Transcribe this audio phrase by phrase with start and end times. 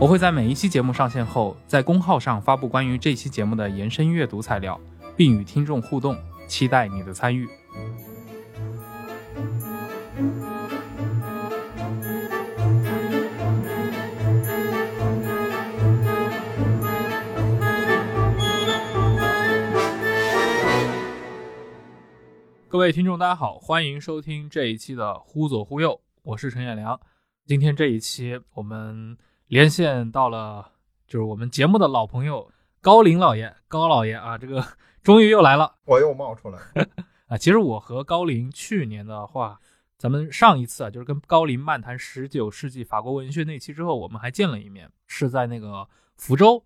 [0.00, 4.78] 我会在每一期节目上线后，在公号上发布关于这期节目的延伸阅读材料，
[5.16, 7.48] 并与听众互动，期待你的参与。
[22.68, 25.92] 各位听众，大家好，欢迎收听这一期的《忽左忽右》，
[26.24, 27.00] 我是陈彦良。
[27.46, 29.16] 今天这一期我们
[29.48, 30.72] 连线到了，
[31.06, 34.64] 就是我们节目的老朋友高林老爷，高老爷啊，这个
[35.02, 36.86] 终于又来了，我又冒出来了
[37.26, 37.36] 啊！
[37.36, 39.60] 其实我和高林去年的话，
[39.98, 46.62] 咱们上一次啊，就是跟高林漫谈十九世纪法国文学那期之后，我们还见了一面，是在那个福州。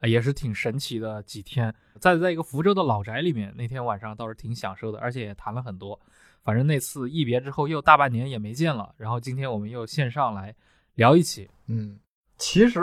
[0.00, 5.98] 啊，也是挺神奇的几天，在在一个福州的老宅里面，那天晚上倒是挺享受的，而且也谈了很多。
[6.44, 8.94] 反正那次一别之后，又大半年也没见了。
[8.96, 10.54] 然后今天我们又线上来
[10.94, 11.50] 聊一起。
[11.66, 11.98] 嗯，
[12.38, 12.80] 其实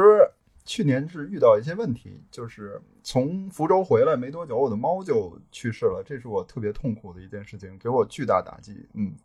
[0.65, 8.87] 去年是遇到一些问题，就是从福州回来没多久，我的猫就去世了，这是我特别痛苦的一件事情，给我巨大打击。
[8.93, 9.15] 嗯，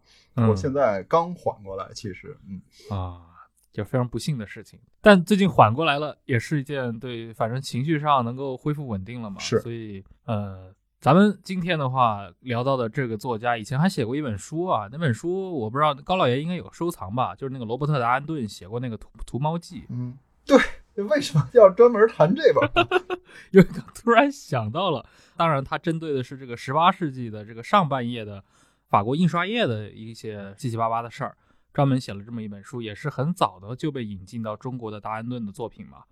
[0.48, 2.62] 我现在刚缓过来，其实，嗯
[2.96, 3.26] 啊。
[3.72, 9.38] 就非常不幸的事情，但最近缓过来了，也是一件对，反正情绪上能够恢复稳定了嘛。
[9.38, 19.80] 是，所以呃，咱们今天的话聊到的这个作家，以前还写过一本书啊，那本书我不知道高老爷应该有收藏吧，就是那个罗伯特·达安顿写过那个《图图猫记》。
[19.88, 20.58] 嗯，对，
[21.04, 22.86] 为什么要专门谈这本？
[23.50, 25.06] 因为突然想到了，
[25.38, 28.44] 当然他针对的是这个十八世纪的这个上半叶的
[28.90, 31.34] 法国印刷业的一些七七八八的事儿。
[31.72, 36.02] 专门写了这么一本书，也是很早的就被引进到中国的达安顿的作品嘛，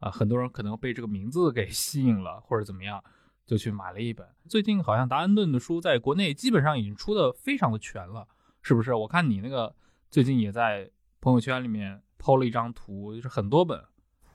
[0.00, 3.04] 啊，很多人可能被这个名字给吸引了，或者怎么样，
[3.52, 4.26] 就去买了一本。
[4.48, 8.26] 最近好像达安顿的书在国内基本上已经出的非常的全了，
[8.62, 8.94] 是不是？
[8.94, 9.74] 我看你那个
[10.10, 10.90] 最近也在
[11.20, 13.78] 朋友圈里面抛了一张图，就是很多本，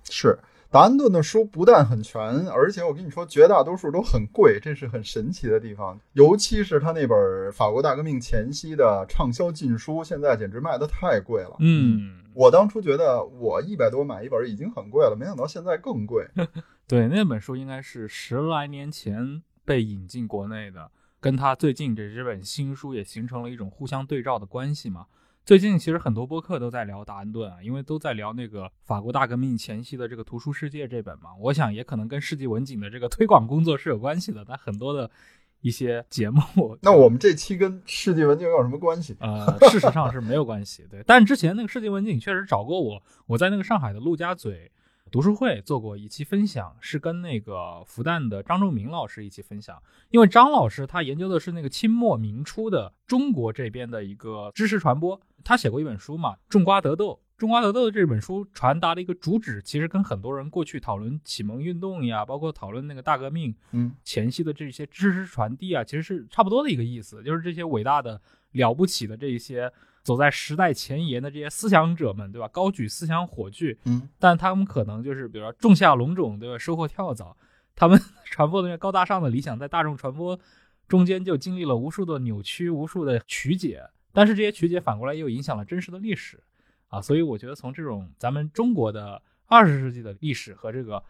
[0.03, 0.37] 是。
[0.69, 5.99] 达安顿的书不但很全，而且我跟你说，绝大多数都很贵，这是很神奇的地方。
[6.13, 11.55] 尤其是他那本法国大革命前夕的畅销禁书，现在简直卖的太贵了。
[11.59, 16.27] 嗯，我当初觉得我一百多买一本已经很贵了，没想到现在更贵。
[16.87, 20.89] 对，那本书应该是十来年前被引进国内的，
[21.19, 25.07] 跟他最近这这本新书也形成了一种互相对照的关系嘛。
[25.43, 31.35] 最近其实很多播客都在聊达恩顿啊，因为都在聊那个法国大革命前夕的这个图书世界这本嘛。
[31.41, 34.45] 我想也可能跟世纪文景的这个推广工作是有关系的。
[34.47, 35.11] 但很多的
[35.59, 39.13] 一些节目，那我们这期跟世纪文景有什么关系？
[39.19, 40.87] 呃，事实上是没有关系。
[40.89, 44.71] 对，但之前那个世纪文景确实找过我，我在那个上海的陆家嘴。
[45.11, 49.81] 读书会做过一期分享，是跟那个复旦的张仲明老师一起分享。
[50.09, 57.11] 因为张老师他研究的是那个清末明初的中国这边的一个知识传播，他写过一本书嘛，《种瓜得豆》。
[57.39, 68.19] 《种瓜得豆》的这本书传达的一个主旨，其实跟很多人过去讨论启蒙运动呀，包括讨论那个大革命嗯前夕的这些知识传递啊，其实是差不多的一个意思，就是这些伟大的、
[68.53, 69.71] 了不起的这一些。
[70.07, 72.47] 走在时代前沿的这些思想者们，对吧？
[72.47, 76.57] 高举思想火炬，嗯，但他们可能就是，比如说种下龙种，对吧？
[76.57, 77.35] 收获跳蚤。
[77.75, 80.39] 他们 传播的那些高大上的理想，在大众传播
[80.87, 83.83] 中间就经历了无数的扭曲、无数的曲解。
[84.13, 86.41] 但是这些曲解反过来又影响了真实的历史
[86.87, 87.01] 啊！
[87.01, 91.03] 所以我觉得，从这种咱们中国的二十世纪的历史和这个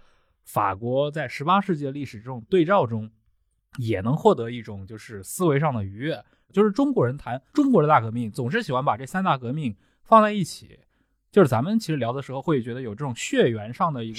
[0.43, 3.11] 法国在十八世纪的历史这种对照中，
[3.77, 6.23] 也能获得一种就是思维上的愉悦。
[6.51, 10.79] 就是中国人谈中国的大革命，总是喜欢把这三大革命放在一起。
[11.29, 14.17] 就是咱们其实聊的时候，会觉得有这种血缘上的一个。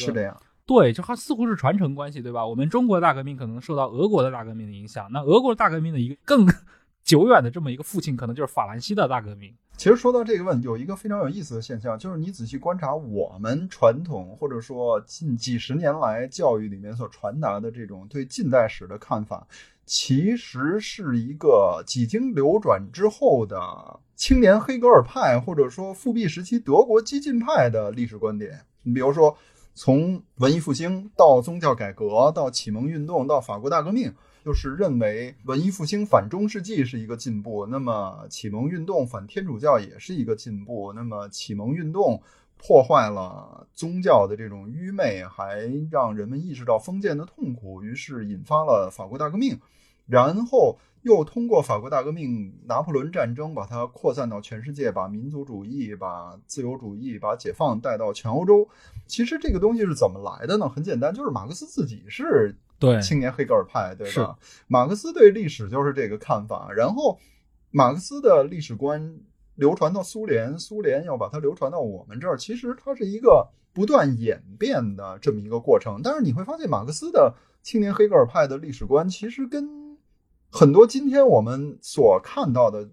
[0.67, 2.47] 对，就它似乎是传承关系，对吧？
[2.47, 6.47] 我们中国大革命可能受到俄国的大革命的影响，那俄国大革命的一个更
[7.09, 9.51] 久远的这么一个父亲，可能就是法兰西的大革命。
[9.79, 19.47] 其实说到这个问题，有一个非常有意思的现象，就是你仔细观察我们传统或者说近几十年来教育里面所传达的这种对近代史的看法。
[19.87, 23.59] 其实是一个几经流转之后的
[24.15, 28.67] 青年黑格尔派，或者说复辟时期德国激进派的历史观点。
[28.83, 29.35] 你比如说，
[29.75, 34.13] 从文艺复兴到宗教改革，到启蒙运动，到法国大革命，
[34.45, 42.23] 就是认为文艺复兴反中世纪是一个进步，那么启蒙运动反天主教也是一个进步，那么启蒙运动。
[42.61, 49.57] 破坏了宗教的这种愚昧，还让人们意识到封建的痛苦，于是引发了法国大革命，
[50.09, 58.69] 然后又通过法国大革命、拿破仑战争把它扩散到全世界，把民族主义、把自由主义、把解放带到全欧洲。
[59.07, 60.69] 其实这个东西是怎么来的呢？
[60.69, 64.37] 很简单，就是马克思自己是对青年黑格尔派，对是吧？
[64.67, 67.19] 马克思对历史就是这个看法，然后
[67.71, 69.19] 马克思的历史观
[69.57, 76.01] 流传到苏联，苏联要把它流传到我们这儿，其实它是一个不断演变的这么一个过程。
[76.03, 79.99] 但是你会发现，马克思的青年黑格尔派的历史观其实跟
[80.51, 82.89] 很多今天我们所看到的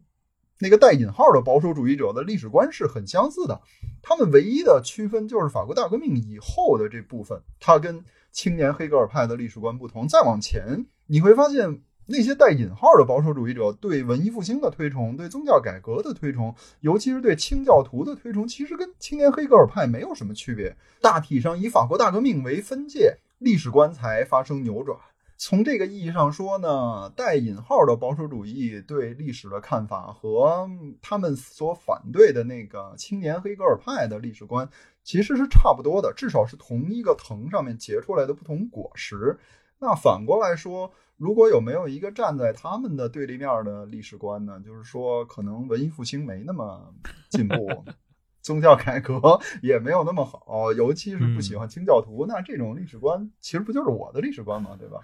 [0.59, 3.61] 那个带引号的保守主义者的历史观是很相似的。
[4.01, 8.03] 他们唯一的区分就是法国大革命以后的这部分，它跟
[8.35, 10.05] 青年黑格尔派的历史观不同。
[10.05, 20.75] 再往前，你会发现那些带引号的保守主义者对文艺复兴的推崇、对宗教改革的推崇，尤其是对清教徒的推崇，其实跟青年黑格尔派没有什么区别。
[21.01, 24.99] 大体上以法国大革命为分界，历史观才发生扭转。
[25.37, 30.69] 从这个意义上说呢，带引号的保守主义对历史的看法和
[31.01, 34.69] 他们所反对的那个青年黑格尔派的历史观
[35.05, 39.39] 其实是差不多的，至少是同一个藤上面结出来的不同果实。
[39.79, 44.59] 那反过来说，如果有没有一个站在他们的对立面的历史观呢？
[44.65, 46.93] 就是说，可能文艺复兴没那么
[47.29, 47.55] 进步。
[48.41, 52.27] 宗教改革也没有那么好，尤其是不喜欢清教徒。
[52.27, 54.77] 那这种历史观其实不就是我的历史观吗？
[54.79, 54.99] 对吧？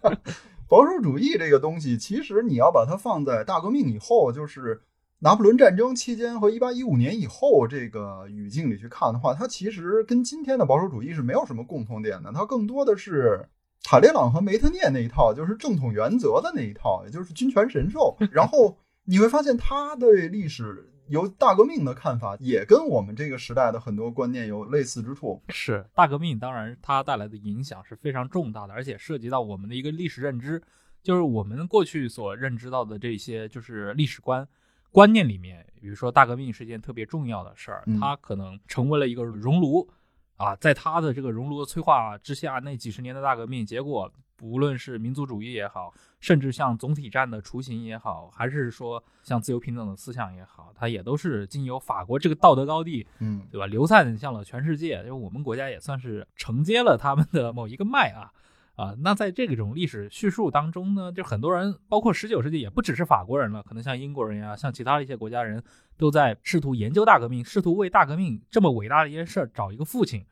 [0.68, 4.82] 保守主义这个东西，其实你要把它放在大革命以后，就是
[5.26, 12.30] 拿破仑战争期间和一八一五年以后这个语境里去看的话，它其实跟今天的保守主义是没有什么共同点的。
[12.32, 13.44] 它更多的是
[13.82, 18.16] 塔列朗和梅特涅那一套，就是正统原则的那一套，也就是君权神授。
[18.30, 20.92] 然后你会发现，他对历史。
[21.08, 25.42] 由大革命的看法也跟我们这个时代的很多观念有类似之处。
[25.48, 30.62] 是大革命，当然它带来的影响是非常重大的，而且涉及到我们的一个历史认知，
[31.02, 34.46] 就是我们过去所认知到的这些就是历史观
[34.90, 39.88] 观念里面，比如说大革命是一件特别重要的事儿，它可能成为了一个熔炉
[40.36, 44.12] 啊，在它的这个熔炉的催化之下，那几十年的大革命结果。
[44.42, 45.90] 无论是民族主义也好，
[46.20, 53.66] 甚至像总体战的雏形也好，还是说像自由平等的思想也好，它也都是经由法国这个道德高地，嗯，对吧？
[53.66, 58.30] 流散向了全世界，因为我们国家也算是承接了他们的某一个脉啊
[58.76, 58.94] 啊。
[59.00, 65.64] 那在这种历史叙述当中呢，就很多人，包括十九世纪也不只是法国人了，可能像英国人呀，像其他的一些国家人
[65.98, 70.24] 都在试图研究大革命，试图为大革命这么伟大的一件事儿找一个父亲。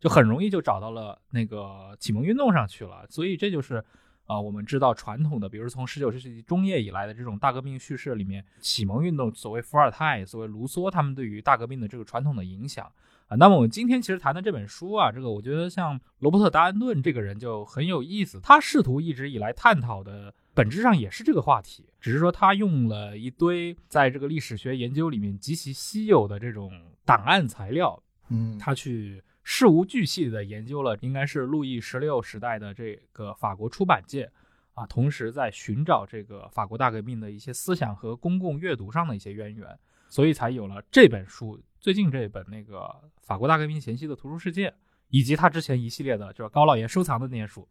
[0.00, 3.84] 就很容易就找到了那个启蒙运动上去了，所以这就是
[4.26, 12.90] 啊，我们知道传统的，比如从十九世纪中叶以来的这种大革命叙事里面，启蒙运动，所谓伏尔泰，所谓卢梭，他们对于大革命的这个传统的影响
[13.28, 13.36] 啊。
[13.36, 26.72] 那么我们今天其实谈的这本书啊，这个我觉得像罗伯特·达恩顿这个人就很有意思，他试图一直以来探讨的本质上也是这个话题，只是说他用了一堆在这个历史学研究里面极其稀有的这种
[27.04, 29.22] 档案材料，嗯，他去。
[29.44, 34.30] 事无巨细地研究了，应该是路易十六时代的这个法国出版界，
[34.74, 39.78] 啊，同时在寻找这个法国大革命的一些思想和公共阅读上的一些渊源，
[40.08, 41.60] 所以才有了这本书。
[41.80, 42.88] 最近这本那个
[43.20, 44.72] 法国大革命前夕的图书世界，
[45.08, 47.66] 以及他之前一系列的，就是高老爷收藏的那些书。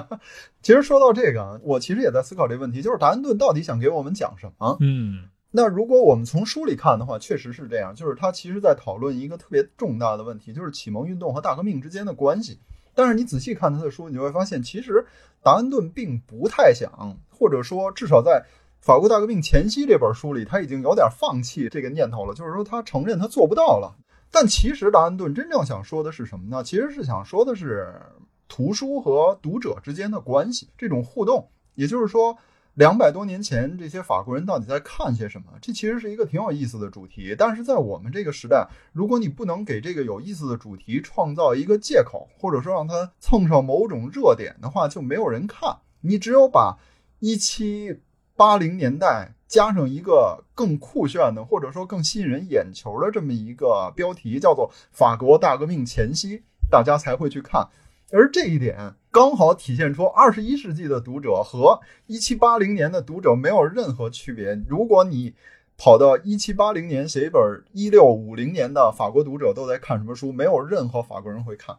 [0.62, 4.78] 其实说到这个，我其实也在思考这个问题，就是达恩顿到底想给我们讲什么？
[4.80, 5.28] 嗯。
[5.52, 12.60] 那如果我们从书里看的话，确实是这样，就是他其实在讨论一个特别重大的问题，就是启蒙运动和大革命之间的关系。
[12.94, 15.04] 但是你仔细看他的书，你就会发现，其实
[15.42, 18.44] 达恩顿并不太想，或者说至少在
[18.80, 23.96] 法国大革命前夕这本书里，他已经有点放弃这个念头了，就是说他承认他做不到了。
[24.30, 26.62] 但其实达恩顿真正想说的是什么呢？
[26.62, 27.92] 其实是想说的是
[28.46, 32.38] 图书和读者之间的关系，这种互动，也就是说。
[32.74, 35.46] 两百多年前，这些法国人到底在看些什么？
[35.60, 37.34] 这其实是一个挺有意思的主题。
[37.36, 45.78] 但是在我们这个时代，如果你不能给这个有意思的主题创造一个借口，或者说让它蹭上某种热点的话，就没有人看。
[46.00, 46.78] 你只有把
[47.18, 48.00] 一七
[48.36, 57.68] 八零年代加上一个更酷炫的，或者说更吸引人眼球的这么一个标题，叫做“法国大革命前夕”，大家才会去看。
[58.12, 64.60] 而这一点刚好体现出二十一世纪的读者和一七八零年的读者没有任何区别。
[64.68, 65.34] 如果你
[65.76, 67.40] 跑到一七八零年写一本
[67.72, 71.76] 一六五零年的法国读者都在看什么书，没有任何法国人会看。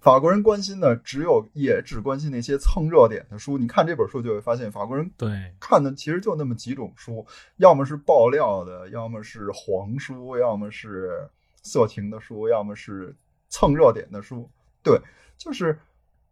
[0.00, 3.56] 法国人关心的只有也只关心那些蹭热点的书。
[3.56, 7.26] 你看这本书就会发现，法国人对看的其实就那么几种书，
[7.56, 11.28] 要么是爆料的，要么是黄书，要么是。
[11.66, 13.16] 色情的书，要么是
[13.48, 14.46] 蹭热点的书。
[14.84, 15.00] 对，
[15.36, 15.80] 就是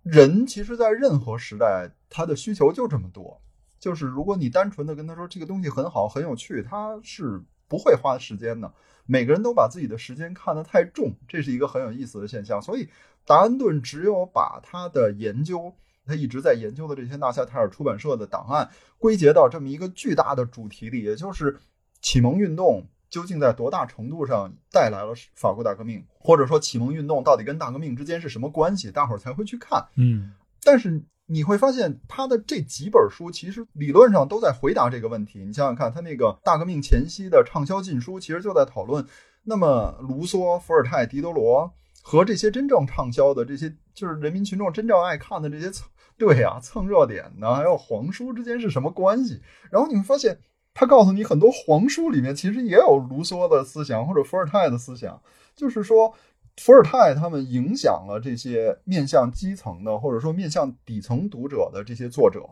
[0.05, 3.43] 人其实，在任何时代，他的需求就这么多。
[3.81, 8.73] 就是如果你单纯的跟他说这个东西很好、很有趣，他是不会花时间的。
[9.07, 12.63] 每个人都把自己的时间看得太重，这是一个很有意思的现象。
[12.63, 12.89] 所以，
[13.27, 15.75] 达恩顿只有把他的研究，
[16.07, 21.59] 他一直在研究的这些纳夏泰尔出版社的档案，归结到这么一个巨大的主题里，也就是
[22.01, 29.87] 启蒙运动究竟在多大程度上带来了法国大革命，或者说启蒙运动到底跟大革命之间是什么关系，大伙儿才会去看。
[29.97, 30.33] 嗯，
[30.65, 31.05] 但是。
[31.27, 35.39] 你会发现，他的这几本书其实理论上都在回答这个问题。
[35.39, 39.07] 你想想看，他那个大革命前夕的畅销禁书，其实就在讨论：
[39.45, 45.71] 那么卢梭、伏尔泰、狄德罗和这些真正畅销的这些，就是人民群众真正爱看的这些，
[46.19, 49.41] 对呀，蹭热点的，还有黄书之间是什么关系？
[49.71, 50.39] 然后你会发现，
[50.75, 55.23] 他告诉你很多黄书里面其实也有卢梭的思想或者伏尔泰的思想，
[55.55, 56.15] 就是说。
[56.59, 62.43] 伏尔泰他们影响了这些面向基层的，或者说面向底层读者的这些作者。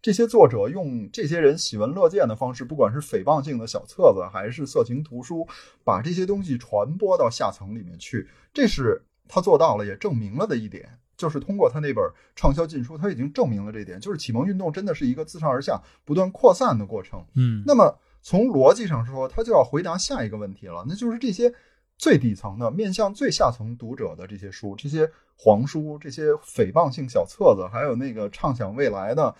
[0.00, 5.46] 这些作者用这些人喜闻乐见的方式，不管是诽谤性的小册子，还是色情图书，
[5.84, 8.26] 把这些东西传播到下层里面去。
[8.54, 10.88] 这是他做到了，也证明了的一点，
[11.22, 17.24] 就是通过他那本畅销禁书，他已经证明了这一点，就是启蒙运动真的是一个自上而下不断扩散的过程。
[17.36, 21.54] 嗯，那么从逻辑上说，他就要回答下一个问题了，那就是这些。
[21.98, 29.32] 最底层的、面向最下层读者的这些书，这些黄书、这些诽谤性小册子，还有那个畅想未来的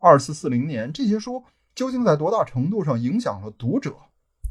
[0.00, 3.94] 二四四零年，这些书究竟在多大程度上影响了读者？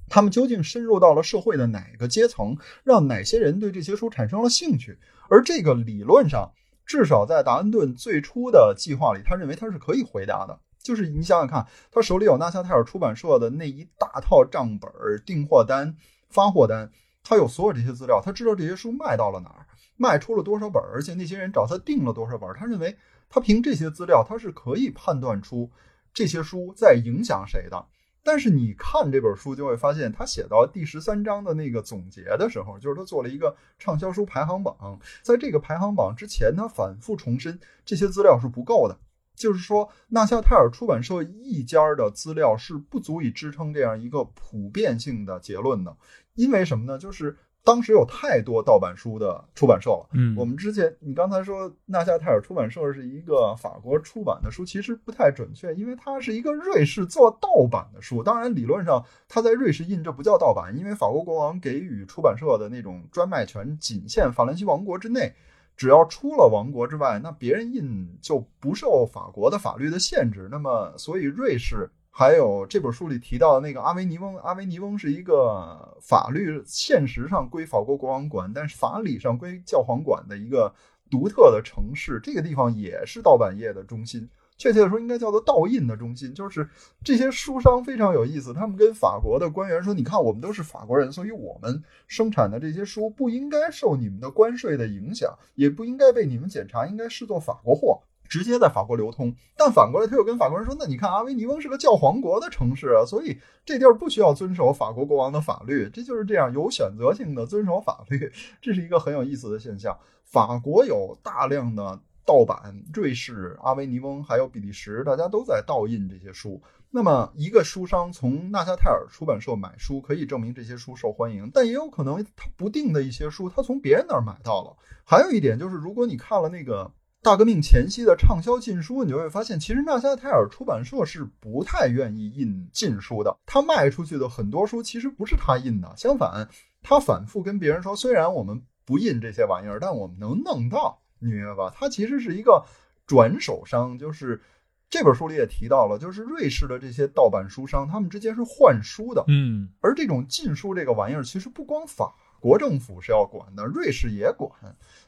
[0.08, 2.56] 他们究竟深入到了社会的哪个阶层？
[2.86, 4.98] 让哪些人对这些书产生了兴趣？
[5.28, 6.50] 而这个理论上，
[6.90, 10.60] 至少在达恩顿最初的计划里，他认为他是可以回答的。
[10.82, 14.92] 就是你想想看，他手里有纳夏泰尔出版社的那一大套账本、
[15.24, 15.96] 订货单、
[16.30, 16.90] 发货单。
[17.24, 19.68] 他有所有这些资料，他知道这些书卖到了哪儿，
[19.98, 22.50] 卖出了多少本，而且那些人找他订了多少本。
[22.58, 22.98] 他认为，
[23.30, 25.70] 他凭这些资料，他是可以判断出
[26.12, 27.86] 这些书在影响谁的。
[28.32, 38.96] 但是你看这本书，就会发现，他写到第十三章的那个总结的时候，就是他做了一个畅销书排行榜，在这个排行榜之前，他反复重申这些资料是不够的，
[39.36, 45.98] 就是说，纳夏泰尔出版社一家的资料是不足以支撑这样一个普遍性的结论的。
[46.36, 47.00] 因为什么呢？
[47.00, 50.10] 就是当时有太多盗版书的出版社了。
[50.14, 58.24] 嗯，我们之前你刚才说纳夏泰尔出版社是一个法国出版的书，其实不太准确，因为它是一个瑞士做盗版的书。
[58.24, 65.32] 当然，理论上它在瑞士印这不叫盗版，因为法国国王给予出版社的那种专卖权仅限法兰西王国之内，
[65.78, 70.48] 只要出了王国之外，那别人印就不受法国的法律的限制。
[70.50, 71.88] 那么，所以瑞士。
[72.20, 80.70] 还有这本书里提到的那个阿维尼翁，阿维尼翁是一个法律现实上归法国国王管，但是法理上归教皇管的一个
[81.10, 82.20] 独特的城市。
[82.22, 86.34] 这个地方也是盗版业的中心，确切的说应该叫做盗印的中心。
[86.34, 86.68] 就是
[87.06, 105.90] 这些书商非常有意思，他们跟法国的官员说：“你看，我们都是法国人，所以我们生产的这些书不应该受你们的关税的影响，也不应该被你们检查，应该视作法国货。”直接在法国流通，但反过来他又跟法国人说：“那你看，阿维尼翁是个教皇国的城市啊，所以这地儿不需要遵守法国国王的法律。
[105.92, 108.32] 这就是这样有选择性的遵守法律，
[108.62, 109.98] 这是一个很有意思的现象。
[110.24, 116.62] 法国有大量的盗版，瑞士、阿维尼翁还有比利时，大家都在盗印这些书。
[116.92, 124.78] 那么，一个书商从纳夏泰尔出版社买书，可以证明这些书受欢迎，但也有可能他不定的一些书，他从别人那儿买到了。
[125.04, 126.92] 还有一点就是，如果你看了那个。
[127.22, 133.38] 大革命前夕的畅销禁书，你就会发现，其实纳夏泰尔出版社是不太愿意印禁书的。
[133.46, 136.48] 他卖出去的很多书其实不是他印的，相反，
[136.82, 141.74] 他反复跟别人说，虽然我们不印这些玩意儿，但我们能弄到，你明白吧？
[141.76, 142.64] 他其实是一个
[143.06, 144.42] 转手商，就是
[144.90, 149.26] 这本书里也提到了，就是瑞士的这些盗版书商，他们之间是换书的。
[149.28, 154.52] 嗯，而这种禁书这个玩意儿，其实不光法国政府是要管的，瑞士也管。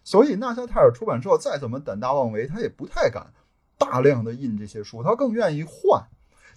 [0.04, 3.32] 所以，纳夏泰尔出版社再怎么胆大妄为，他也不太敢
[3.78, 6.04] 大量的印这些书，他更愿意换。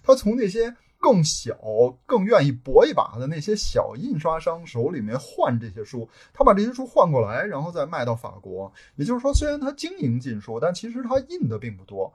[0.03, 1.57] 他从那些更小、
[2.05, 8.71] 更愿意搏一把的那些小印刷商手里面换这些书，他把这些书换过来，然后再卖到法国。
[8.95, 12.13] 也就是说，虽然他经营禁书，但其实他印的并不多。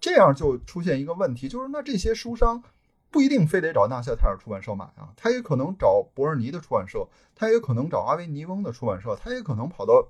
[0.00, 2.62] 这样就出现一个问题，就是那这些书商
[3.10, 10.08] 不一定非得找纳夏泰尔出版社买啊，他也可能找伯尔尼的出版社，他也可能找阿维尼翁的出版社，他也可能跑到。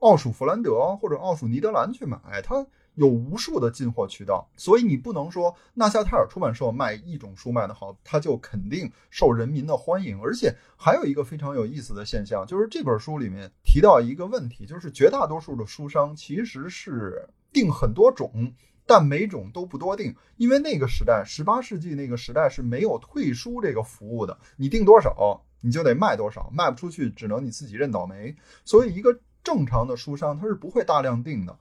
[0.00, 10.20] 奥数弗兰德或者奥数尼德兰去买，他有无数的进货渠道，所以你不能说纳夏泰尔出版社卖一种书卖得好，他就肯定受人民的欢迎。
[10.20, 18.52] 而且还有一个非常有意思的现象，就是这本书里面提到一个问题，就是绝大多数的书商其实是订很多种。
[18.86, 24.36] 但每种都不多订，因为那个时代，十八世纪那个时代是没有退书这个服务的。
[24.56, 28.34] 你订多少，你就得卖多少，卖不出去，只能你自己认倒霉。
[28.64, 31.56] 所以，一个正常的书商他是不会大量订的，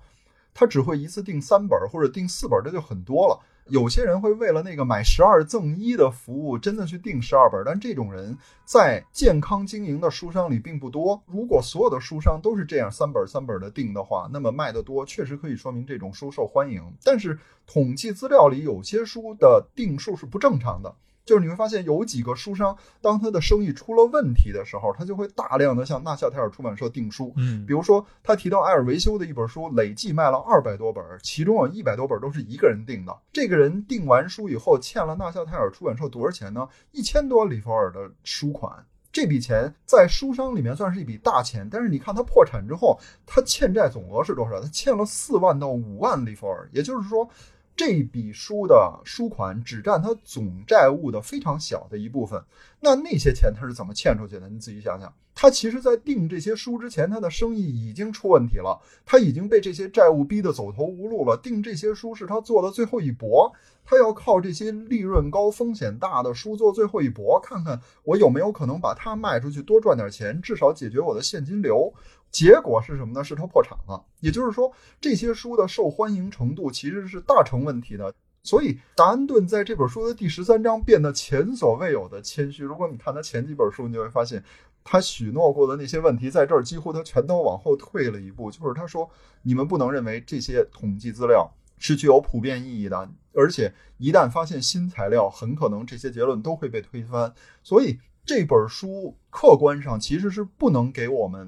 [0.54, 3.40] 他只会一次订三本或者订四本，这就很多了。
[3.68, 11.22] 有些人会为了那个买十二赠一的服务，真的去订十二本，但这种人在健康经营的书商里并不多。
[11.26, 16.82] 如果所有的书商都是这样三本三本的订的话，那么卖的多，确实可以说明这种书受欢迎。
[17.04, 20.94] 但是统计资料里有些书的订数是不正常的。
[21.24, 27.32] 就是你会发现有几个书商，当他的生意出了问题的时候，他就会大量的向纳夏泰尔出版社订书。
[27.38, 33.16] 嗯，比如说他提到埃尔维修的一本书，累计卖了二百多本，其中有一百多本都是一个人订的。
[33.32, 36.68] 这个人订完书以后，欠了纳夏泰尔出版社多少钱呢？
[36.92, 38.74] 一千多里弗尔的书款。
[39.12, 44.60] 这笔钱在书商里面算是一笔大钱，但是你看他破产之后，他欠债总额是多少？
[44.60, 47.30] 他欠了四万到五万里弗尔，也就是说。
[47.76, 52.44] 这笔书的书款只占他总债务的非常小的一部分，
[52.80, 54.48] 那那些钱他是怎么欠出去的？
[54.50, 61.36] 你自己想想，他其实，在订这些书之前，他的生意已经出问题了，他已经被这些债务逼得走投无路了。
[61.38, 63.52] 订这些书是他做的最后一搏，
[63.84, 71.92] 他要靠这些利润高、风险大的书做最后一搏，看看我有没有可能把它卖出去，多赚点钱，至少解决我的现金流。
[72.32, 73.24] 结果是什么呢？
[73.24, 74.04] 是他破产了。
[74.22, 78.14] 也就是说，这些书的受欢迎程度其实是大成问题的。
[78.44, 82.64] 所以，达恩顿在这本书的第十三章变得前所未有的谦虚。
[82.64, 84.44] 如果你看他前几本书，你就会发现，
[84.84, 88.50] 他许诺过的那些问题，在这儿几乎他全都往后退了一步。
[88.50, 89.08] 就是他说
[89.44, 91.48] ：“你们不能认为这些统计资料
[91.78, 101.48] 是具有普遍意义的，而且一旦发现新材料，很可能这些结论都会被推翻。”所以，这本书客观上其实是不能给我们。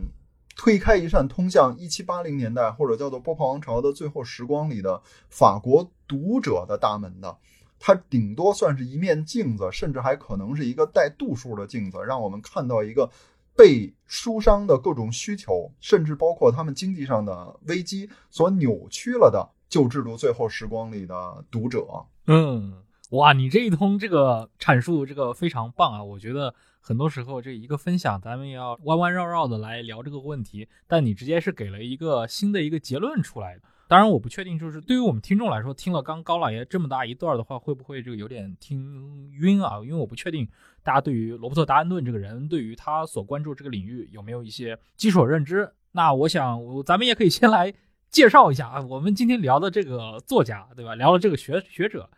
[0.56, 7.38] 推开一扇通向一七八零年代或者叫做波旁王朝的最后时光里的法国读者的大门的，
[7.80, 13.10] 它顶多算是一面镜子，甚至还可能是一个带度数的镜子，让我们看到一个
[13.56, 21.86] 被书商的各种需求，甚至包括他们经济上的危机所扭曲了的旧制度最后时光里的读者。
[22.28, 22.83] 嗯，
[23.14, 26.04] 哇，你这一通这个阐述，这个非常棒啊！
[26.04, 26.54] 我觉得。
[26.86, 33.58] 很多时候，这一个分享，咱们也要弯弯绕绕的来聊这个问题，但你直接是给了一个新的一个结论出来。
[33.88, 39.80] 当然，我不确定，就是对于我们听众来说，听了刚高老爷这么大一段的话，会不会这个有点听晕啊？
[39.82, 40.46] 因为我不确定
[40.84, 45.72] 大家对于罗伯特·达恩顿这个人，对于他所关注这个领域有没有一些基础认知。
[45.94, 47.74] 那我想，咱们也可以先来
[48.10, 50.96] 介绍一下啊，我们今天聊的这个作家，对吧？
[50.96, 52.10] 聊了这个学学者。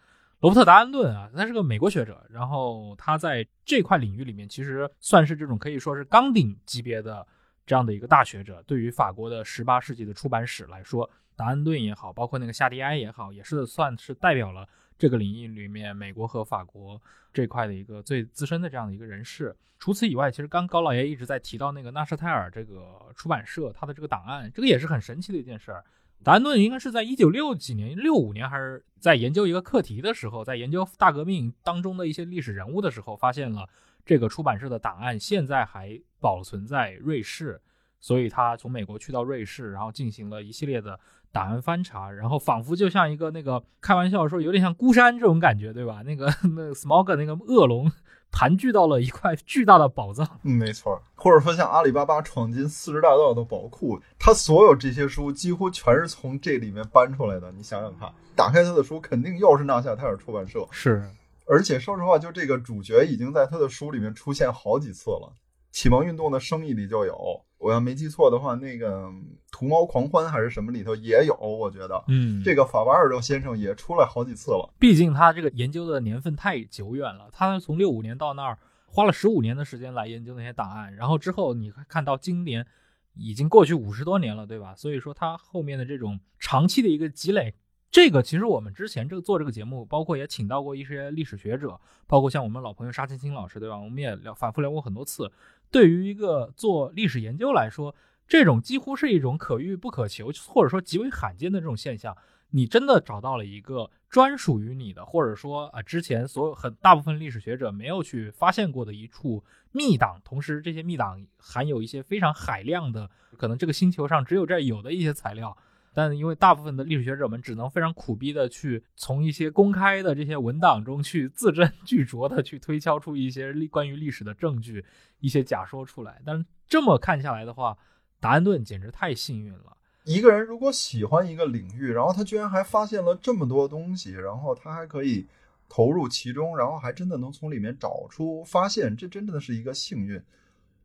[0.42, 7.26] 罗伯特·达恩顿啊，他是个美国学者，然后他在这块领域里面其实算是这种可以说是纲领级别的
[7.66, 8.62] 这样的一个大学者。
[8.68, 14.68] 对于法国的十八世纪的出版史来说，达恩顿也好，包括那个夏迪埃也好，也是算是代表了
[14.98, 17.02] 这个领域里面美国和法国
[17.34, 19.56] 这块的一个最资深的这样的一个人士。
[19.80, 25.84] 除此以外，其实刚高老爷一直在提到那个纳什泰尔这个出版社，他的这个档案，这个也是很神奇的一件事儿。
[26.24, 33.68] 达恩顿应该是在一九六几年、六五年，还是在研究一个课题的时候，在研究大革命当中的一些历史人物的时候，发现了
[34.06, 37.62] 这个出版社的档案现在还保存在瑞士，
[38.00, 41.00] 所以他从美国去到瑞士，然后进行了一系列的
[41.32, 46.02] 档案翻查，然后仿佛就像一个那个开玩笑说，有点像孤山这种感觉，对吧？
[46.04, 46.26] 那个
[46.56, 47.92] 那个 Smog 那个恶龙。
[48.38, 57.50] 盘踞到了一块巨大的宝藏，嗯，没错，或者说像阿里巴巴闯进四十大盗的宝库，他所有这些书几乎全是从这里面搬出来的。
[57.54, 60.68] 你想想看，打开他的书，肯定又是纳夏泰尔出版社。
[60.70, 61.02] 是，
[61.48, 65.32] 而且说实话，就这个主角已经在他的书里面出现好几次了。
[65.72, 67.16] 启蒙运动的生意里就有，
[67.58, 69.10] 我要没记错的话，那个
[69.52, 74.74] 图猫狂欢还是什么里头也有，我觉得，嗯，这个法瓦尔多先生也出来好几次了。
[74.78, 82.66] 毕竟他这个研究的年份太久远了，他从六五年到那儿花了十五年的时间来研究那些档案，然后之后你看到今年
[83.14, 84.76] 已经过去五十多年了，对吧？
[84.76, 87.56] 所以说他后面的这种长期的一个积累。
[87.92, 93.78] 这个其实我们之前这个做这个节目，包括也请到过一些历史学者，包括像我们老朋友沙青青老师，对吧？
[93.80, 95.32] 我们也聊反复聊过很多次。
[95.72, 97.96] 对于一个做历史研究来说，
[98.28, 102.16] 这种几乎是一种可遇不可求，或者说极为罕见的这种现象。
[102.52, 103.92] 你真的找到了一个。
[104.08, 115.58] 专属于你的，或者说啊，之前所有很大部分历史学者没有去发现过的一处密档，同时这些密档含有一些非常海量的，可能这个星球上只有这儿有的一些材料。
[115.96, 124.86] 但因为大部分的历史学者们只能非常苦逼的去从一些公开的这些文档中去字斟 句酌的去推敲出一些历关于历史的证据、
[125.22, 126.22] 一些假说出来。
[126.26, 127.78] 但是这么看下来的话，
[128.20, 129.78] 达恩顿简直太幸运了。
[130.04, 135.26] 一个人如果喜欢一个领域，然后他居然还发现了这么多东西，然后他还可以
[135.70, 140.22] 投入其中，然后还真的能从里面找出发现，这真的是一个幸运。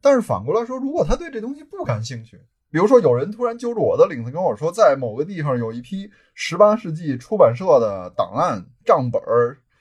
[0.00, 2.40] 但是反过来说，如果他对这东西不感兴趣，
[2.70, 9.20] 比如说，有人突然揪住我的领子跟我说，在某个地方有一批十八世纪出版社的档案、账本、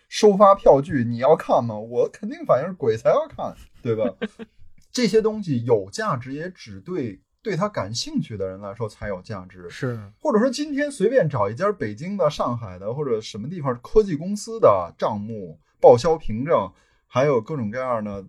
[0.07, 1.77] 收发票据，你要看吗？
[1.77, 4.03] 我肯定反应是鬼才要看，对吧？
[4.91, 9.69] 这些东西有价值，也只对对他感兴趣的人来说才有价值。
[9.69, 16.71] 是，或者说今天随便找一家北京的、上海的或者什么地方科技公司的账目、报销凭证，
[17.05, 18.25] 还有各种各样的。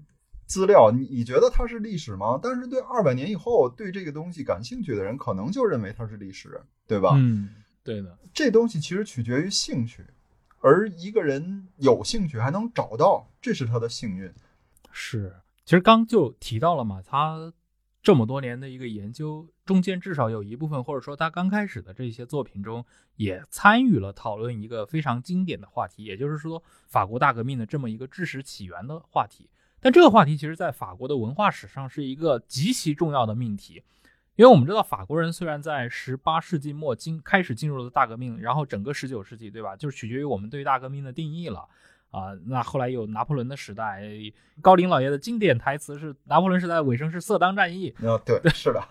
[0.50, 2.36] 资料，你你觉得它是历史吗？
[2.42, 7.10] 但是对二百年以后对这个东西感兴趣的人，可能就认为它是历史，对吧？
[7.14, 7.50] 嗯，
[7.84, 8.18] 对的。
[8.34, 10.04] 这东西其实取决于兴趣，
[10.58, 14.28] 而一个人有兴趣还能找到，这是他的幸运。
[14.90, 15.32] 是，
[15.64, 17.52] 其实刚就提到了嘛，他
[18.02, 22.84] 这么多年的一个研究，中间至少有一部分，或者说他刚开始的这些作品中，
[23.14, 29.48] 也参与了讨论一个非常经典的话题，也就是说法国大革命的这么一个知识起源的话题。
[29.82, 33.82] 但这个话题其实，在法国的文化史上是一个极其重要的命题，
[34.36, 39.74] 因为我们知道，法国人虽然在十八世纪末进开始进入了大革命，然后整个十九世纪，对吧？
[39.74, 41.66] 就是取决于我们对大革命的定义了
[42.10, 42.34] 啊。
[42.44, 44.02] 那后来有拿破仑的时代，
[44.60, 47.88] 高林老爷的经典台词是：拿破仑时代尾声是色当战役。
[47.98, 48.82] 啊，对，是的，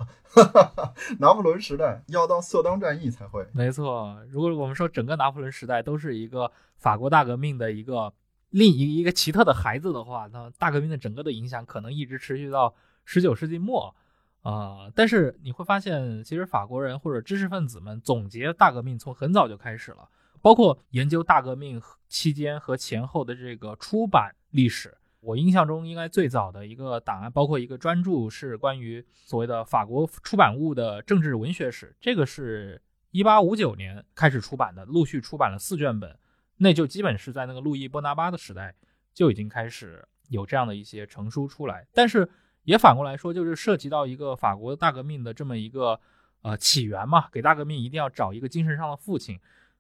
[1.19, 3.45] 拿破仑时代要到色当战役才会。
[3.53, 8.11] 没错，如果我们说整个拿破仑时代都是一个法国大革命的一个。
[8.49, 12.73] 另一一个奇特的孩子的话，那大革命的整个的影响可能一直持续到
[13.05, 13.95] 十九世纪末，
[14.41, 20.09] 啊，但是你会发现，其实法国人或者知识分子们总结大革命从很早就开始了，
[20.41, 24.97] 包括研究大革命期间和前后的这个出版历史。
[25.21, 32.81] 我印象中，应该最早的一个档案，包括一个专著，是关于所谓的法国出版物的政治文学史，这个是
[33.11, 36.17] 一八五九年开始出版的，陆续出版了四卷本。
[36.61, 38.75] 那就基本是在那个路易波拿巴的时代
[39.13, 42.29] 就已经开始有这样的一些成书出来，但是
[42.65, 45.99] 也反过来说，就是涉及到一个法国大革命的这么一个
[46.41, 49.39] 呃起源嘛，给大革命一定要找一个精神上的父亲，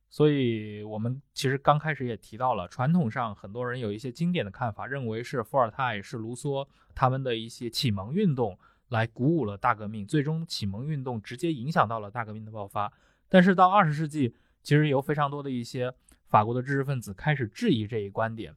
[0.09, 6.65] 所以我们其实刚开始也提到了，传统上很多人有一些经典的看法，认为是伏尔泰是卢梭
[6.95, 12.91] 他们的一些启蒙运动来鼓舞了大革命，最终启蒙运动直接影响到了大革命的爆发，
[13.27, 15.93] 但是到二十世纪，其实有非常多的一些。
[16.29, 18.55] 法国的知识分子开始质疑这一观点，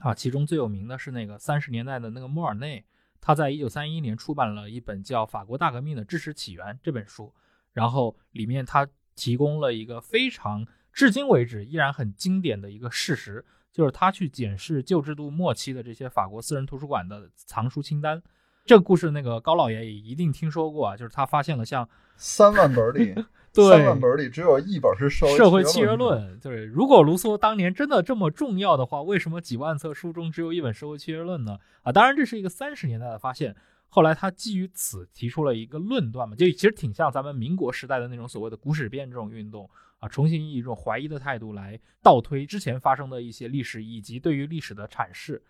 [0.00, 2.82] 啊，其中最有名的是那个三十年代的那个莫尔内，
[3.20, 7.34] 他在一九三一年出版了一本叫《法国大革命的知识起源》这本书，
[7.74, 18.22] 然后里面他提供了一个非常至今为止依然很经典的一个事实，就是他去检视旧制度末期的这些法国私人图书馆的藏书清单。
[18.64, 23.14] 这个故事那个高老爷也一定听说过啊，就是他发现了像三万本里。
[23.56, 26.38] 三万本里只有一本是社社会契约论。
[26.40, 31.58] 对，如果卢梭当年真的这么重要的话，为什么几万册书中只有一本社会契约论呢？
[31.82, 33.56] 啊，当然这是一个三十年代的发现。
[33.88, 45.42] 后来他基于此提出了一个论断嘛，就其实挺像咱们民国时代的那种所谓的古史辨这种运动啊，重新以一种怀疑的态度来倒推之前发生的一些历史以及对于历史的阐释。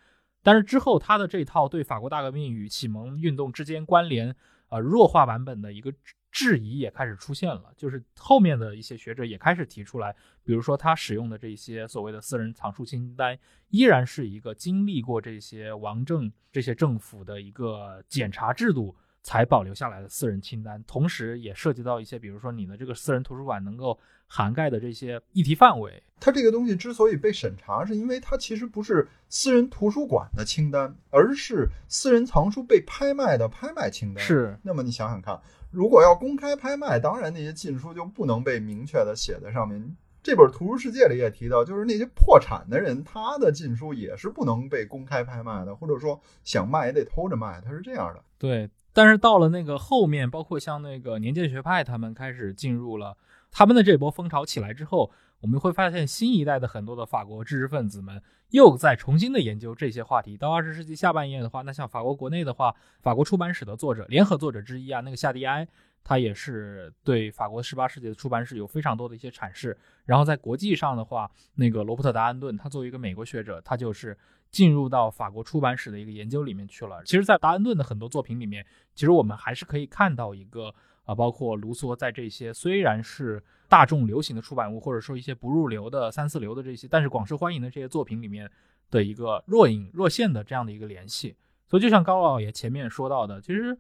[0.43, 4.37] 但是之后他的这套对法国大革命与启蒙运动之间关联
[4.69, 5.93] 呃弱化版本的一个。
[6.37, 13.39] 质疑也开始出现了，就是后面的一些学者也开始提出来，比如说他使用的这些所谓的私人藏书清单，
[13.71, 26.03] 依然是一个经历过这些王政这些政府的一个检查制度才保留下来的私人清单，同时也涉及到一些，比如说你的这个私人图书馆能够涵盖的这些议题范围。
[26.21, 34.23] 它这个东西之所以被审查，是因为它其实不是私人图书馆的清单，而是私人藏书被拍卖的拍卖清单。
[34.23, 35.41] 是，那么你想想看。
[35.77, 39.95] 如果要公开拍卖，当然那些禁书就不能被明确的写在上面。
[40.23, 48.25] 这本《图书世界》里也提到，就是那些破产的人，他的禁书也是不能被公开拍卖的，或者说想卖也得偷着卖，他是这样的。
[48.39, 53.15] 对，但是到了那个后面，包括像那个年鉴学派，他们开始进入了
[53.51, 55.13] 他们的这波风潮起来之后。
[55.41, 60.37] 我们会发现，新一代的很多的法国知识分子们又在重新的研究这些话题。
[60.37, 65.69] 到二十世纪下半叶的话，那像法国国内的话，法国出版史的作者、联合作者之一啊，那个夏迪埃，
[66.03, 69.77] 他也是对法国十八世纪的出版史有非常多的一些阐释。
[70.05, 74.17] 然后在国际上的话，那个罗伯特·达安顿，他作为一个美国学者，他就是
[74.51, 77.03] 进入到法国出版史的一个研究里面去了。
[77.05, 80.75] 其实，在达安顿的很多作品里面，其实我们还是可以看到一个
[81.07, 88.51] 啊，包括卢梭在这些虽然是大众流行的出版物，或者说一些不入流的三四流的这些，但是广受欢迎的这些作品里面
[88.91, 91.35] 的一个若隐若现的这样的一个联系。
[91.67, 93.79] 所以，就像高老爷前面说到的，其实。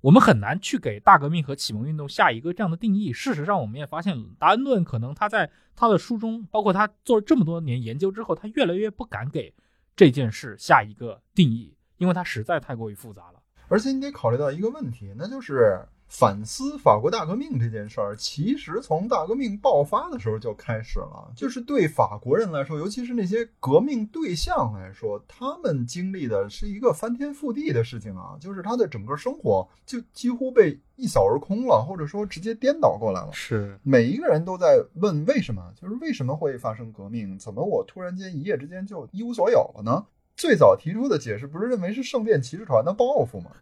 [0.00, 3.10] 我们很难去给大革命和启蒙运动下一个这样的定义。
[3.10, 9.54] 事实上，我们也发现，达恩顿可能他在他的书中，包括他做了这么多年研究之后，他越来越不敢给
[9.96, 13.40] 这件事下一个定义，因为它实在太过于复杂了。
[13.68, 15.80] 而且你得考虑到一个问题，那就是。
[16.06, 21.32] 反思法国大革命这件事儿，其实从大革命爆发的时候就开始了。
[21.34, 28.36] 就是对法国人来说，尤其是那些革命对象来说，他们经历的是一个翻天覆地的事情啊！
[28.38, 33.30] 就是他的整个生活就几乎被一扫而空了，或者说直接颠倒过来了。
[33.32, 35.72] 是每一个人都在问为什么？
[35.74, 37.36] 就是为什么会发生革命？
[37.38, 40.06] 怎么我突然间一夜之间就一无所有了呢？
[40.36, 43.52] 最早提出的解释不是认为是圣殿骑士团的报复吗？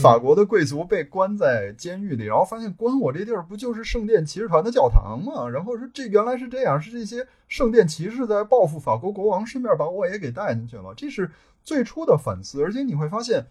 [0.00, 5.48] 法国的贵族被关在监狱里，然后发现关我这地儿不就是圣殿骑士团的教堂吗？
[5.48, 10.94] 然后说这原来是这样，是这些圣殿骑士在报复法国国王，顺便把我也给带进去了。
[10.96, 11.30] 这是
[11.62, 12.62] 最初的反思。
[12.62, 13.44] 而且你会发现，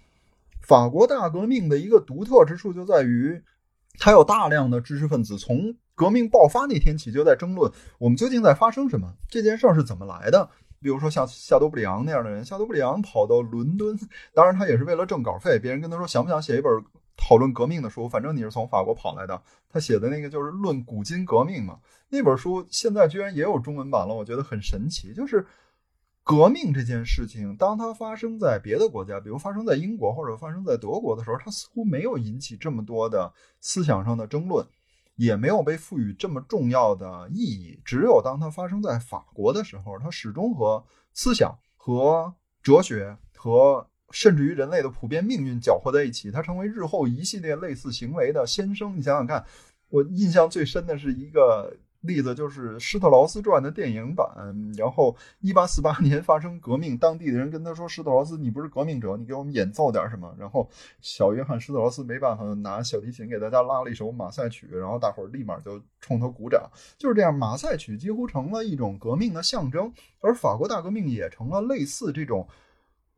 [0.62, 3.42] 法国大革命的一个独特之处就在于，
[4.00, 10.50] 它有大量的知识分子从革命爆发那天起就在争论我们究竟在发生什么，这件事儿是怎么来的。
[10.82, 13.98] 比如说像夏多布里昂那样的人，夏多布里昂跑到伦敦，
[14.34, 15.60] 当然他也是为了挣稿费。
[15.60, 16.72] 别人跟他说想不想写一本
[17.18, 19.42] 讨论革命的书，反正你是从法国跑来的。
[19.70, 25.14] 他写的那个就是《论古今革命》嘛，那本书现在居然也有中文版了，我觉得很神奇。
[25.14, 25.46] 就是
[26.24, 34.66] 革命这件事情，当它发生在别的国家，比如发生在英国或者发生在德国的时候，它似乎没有引起这么多的思想上的争论。
[35.20, 37.78] 也没有被赋予这么重要的意义。
[37.84, 40.82] 只有当它发生在法国的时候，它始终和
[41.14, 48.98] 思想、和哲学、和甚至于人类的普遍命运搅和在一起，它成为日后一系列类似行为的先声。
[48.98, 49.46] 你想想看，
[49.90, 51.76] 我印象最深的是一个。
[52.02, 54.26] 例子就是《施特劳斯传》的电影版，
[54.78, 60.70] 然后一八四八年发生革命，当地的人跟他说：“施特劳斯，你不是革命者，你给我们演奏点什么？”然后
[61.02, 66.70] 小约翰·施特劳斯没办法，拿小提琴给大家拉了一首马赛曲，然后大伙儿立马就冲他鼓掌。
[66.98, 72.48] 就是这样，马赛曲几乎成了一种革命的象征，而法国大革命也成了类似这种。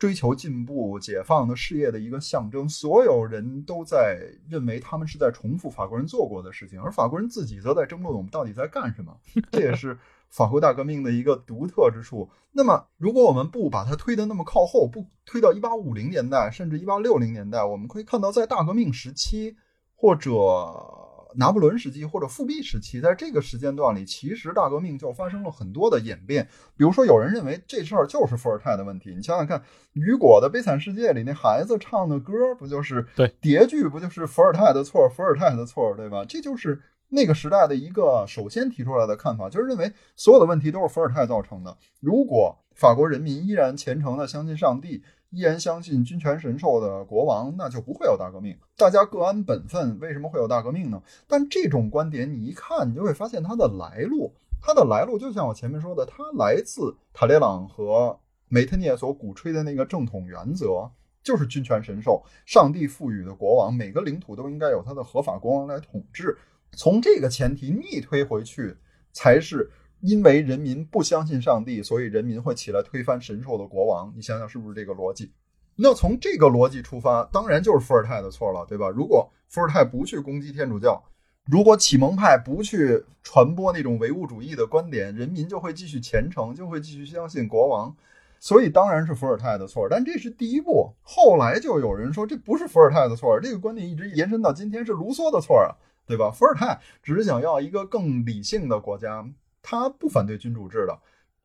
[0.01, 9.15] 追求进步、解放的事业的一个象征，所有人都在认为他们是在重复法国人做过的事情，而法国人自己则在争论我们到底在干什么。
[9.51, 9.95] 这也是
[10.27, 12.27] 法国大革命的一个独特之处。
[12.51, 19.55] 那么，如果我们不把它推得那么靠后，不推到一八五零年代，甚至一八六零年代，我们可以看到，在大革命时期
[19.95, 20.31] 或者。
[21.35, 26.47] 拿破仑时期或者复辟时期，在这个时间段里，其实大革命就发生了很多的演变。
[26.75, 29.13] 比如说，有人认为这事儿就是伏尔泰的问题。
[29.15, 29.61] 你想想看，
[29.93, 35.09] 雨果的《悲惨世界》里那孩子唱的歌，不就是对叠句，不就是伏尔泰的错？
[35.09, 36.25] 伏尔泰的错，对吧？
[36.25, 41.77] 这就是那个时代的一个首先提出来的看法，就是认为所有的问题都是伏尔泰造成的。
[41.99, 45.03] 如果法国人民依然虔诚的相信上帝。
[45.31, 48.57] 依然相信君权神授的国王，那就不会有大革命。
[48.75, 51.01] 大家各安本分，为什么会有大革命呢？
[51.25, 54.33] 但这种观点，你一看，你就会发现它的来路。
[54.61, 60.91] 它的来路就像我前面说的，它来自塔列朗和梅特涅所鼓吹的那个正统原则，
[61.23, 66.37] 就是君权神授，上帝赋予的国王，每个领土都应该有他的合法国王来统治。
[66.73, 68.75] 从这个前提逆推回去，
[69.13, 69.71] 才是。
[70.01, 74.11] 因为人民不相信上帝，所以人民会起来推翻神授的国王。
[74.15, 75.31] 你想想是不是这个逻辑？
[75.75, 78.89] 那从这个逻辑出发，当然就是伏尔泰的错了，对吧？
[78.89, 81.01] 如果伏尔泰不去攻击天主教，
[81.45, 87.95] 如果启蒙派不去传播那种唯物主义的观点，人民就会继续虔诚，就会继续相信国王。
[88.39, 89.87] 所以当然是伏尔泰的错。
[89.89, 95.69] 但这是第一步，后来就有人说这不是伏尔泰的错，这个观点一直延伸到今天是卢梭的错啊，
[96.05, 96.31] 对吧？
[96.31, 99.25] 伏尔泰只是想要一个更理性的国家。
[99.61, 100.99] 他不反对君主制的，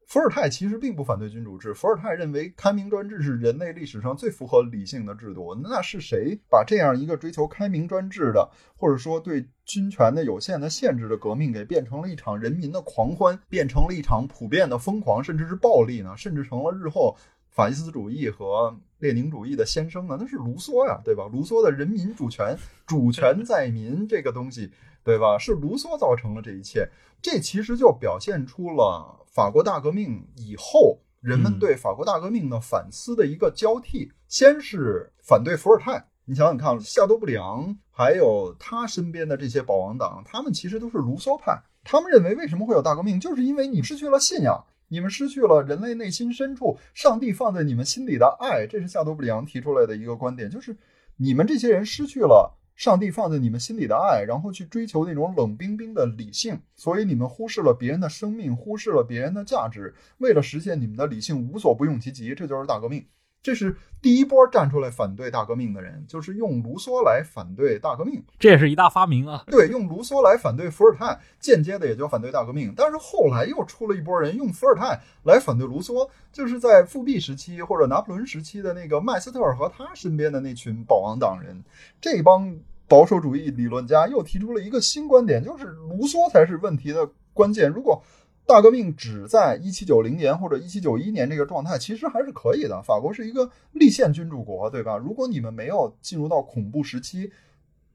[0.06, 1.74] 伏尔泰其实并不反对君主制。
[1.74, 5.52] 伏尔泰认为开明专制是人类历史上最符合理性的制度。
[5.62, 16.16] 那是谁把这样一个追求开明专制的，或者说对军权的有限的限制的革命，给变成了一场人民的狂欢，变成了一场普遍的疯狂，甚至是暴力呢？
[16.16, 17.16] 甚至成了日后
[17.50, 20.16] 法西斯主义和列宁主义的先声呢？
[20.20, 21.28] 那是卢梭呀，对吧？
[21.32, 24.70] 卢梭的人民主权，主权在民这个东西。
[25.06, 25.38] 对吧？
[25.38, 26.88] 是卢梭造成了这一切，
[27.22, 34.10] 这其实就表现出了法国大革命以后人们对法国大革命的反思的一个交替。
[34.26, 41.56] 先是反对伏尔泰，你想想看，夏多布里昂还有他身边的这些保王党，他们其实都是卢梭派。
[41.84, 48.66] 他们认为，为什么会有大革命，就是因为你失去了信仰，你们失去了人类内心深处上帝放在你们心里的爱。
[48.66, 50.76] 这是夏多布里昂提出来的一个观点，就是
[51.16, 62.34] 你们这些人失去了上帝放在你们心里的爱，然后去追求那种冷冰冰的理性，所以你们忽视了别人的生命，忽视了别人的价值，为了实现你们的理性，无所不用其极。
[62.34, 63.06] 这就是大革命。
[63.46, 69.44] 这是第一波站出来反对大革命的人，就是用卢梭来反对大革命，这也是一大发明啊。
[69.46, 72.74] 对，用卢梭来反对伏尔泰，间接的也就反对大革命。
[72.76, 81.62] 但是后来又出了一波人用伏尔泰来反对卢梭，就是在复辟时期或者拿破仑时期的那个麦斯特尔和他身边的那群保王党人，
[82.00, 82.52] 这帮
[82.88, 87.70] 保守主义理论家又提出了一个新观点，就是卢梭才是问题的关键。
[87.70, 88.02] 如果
[88.46, 92.80] 大革命只在一七九零年或者一七九一年这个状态，其实还是可以的。
[92.80, 94.96] 法国是一个立宪君主国，对吧？
[94.96, 97.32] 如果你们没有进入到恐怖时期，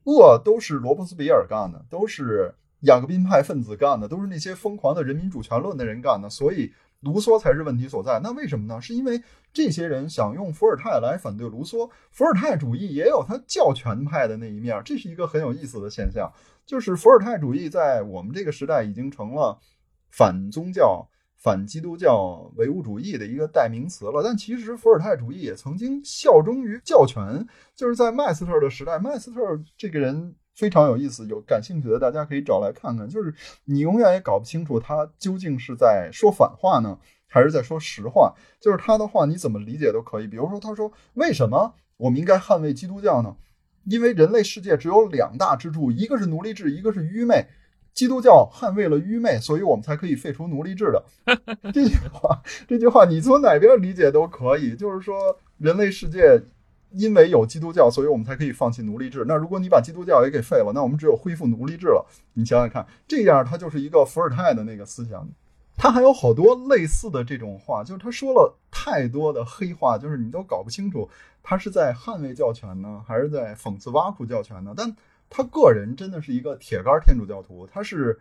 [0.04, 8.20] 恶都是罗伯斯比尔干的，都是雅各宾派分子干的，都是那些疯狂的人民主权论的人干的，所以卢梭才是问题所在。
[8.22, 8.78] 那为什么呢？
[8.78, 9.22] 是因为
[9.54, 16.30] 这些人想用伏尔泰来反对卢梭，伏尔泰主义也有他教权派的那一面，这是一个很有意思的现象。
[16.66, 19.58] 就是伏尔泰主义在我们这个时代已经成了。
[20.12, 27.44] 反宗教、反基督教唯物主义的一个代名词了，但其实伏尔泰主义也曾经效忠于教权，
[27.74, 28.98] 就是在麦斯特的时代。
[28.98, 29.40] 麦斯特
[29.76, 33.08] 这个人非常有意思，有感兴趣的大家可以找来看看。
[33.08, 38.34] 就是你永远也搞不清楚他究竟是在说反话呢，还是在说实话。
[38.60, 40.28] 就是他的话你怎么理解都可以。
[40.28, 43.34] 比如说，他说：“为什么我们应该捍卫基督教呢？
[43.86, 47.46] 因为人类世界只有两大支柱，一个是奴隶制，一个是愚昧。”
[47.94, 51.04] 基督教捍卫了愚昧，所以我们才可以废除奴隶制的。
[51.72, 54.74] 这句话，这句话你从哪边理解都可以。
[54.74, 55.14] 就是说，
[55.58, 56.42] 人类世界
[56.90, 59.24] 因为有基督教，所以我们才可以放弃奴隶制。
[59.26, 62.06] 那如果你把基督教也给废了，那我们只有恢复奴隶制了。
[62.34, 65.28] 你想想看，这样它就是一个伏尔泰的那个思想。
[65.74, 71.08] 他还有好多类似的这种话，就是他说了太多的黑话，就是你都搞不清楚
[71.42, 74.74] 他是在捍卫教权呢，还是在讽刺挖苦教权呢？
[74.76, 74.94] 但
[75.34, 78.20] 他个人真的是一个铁杆天主教徒，他是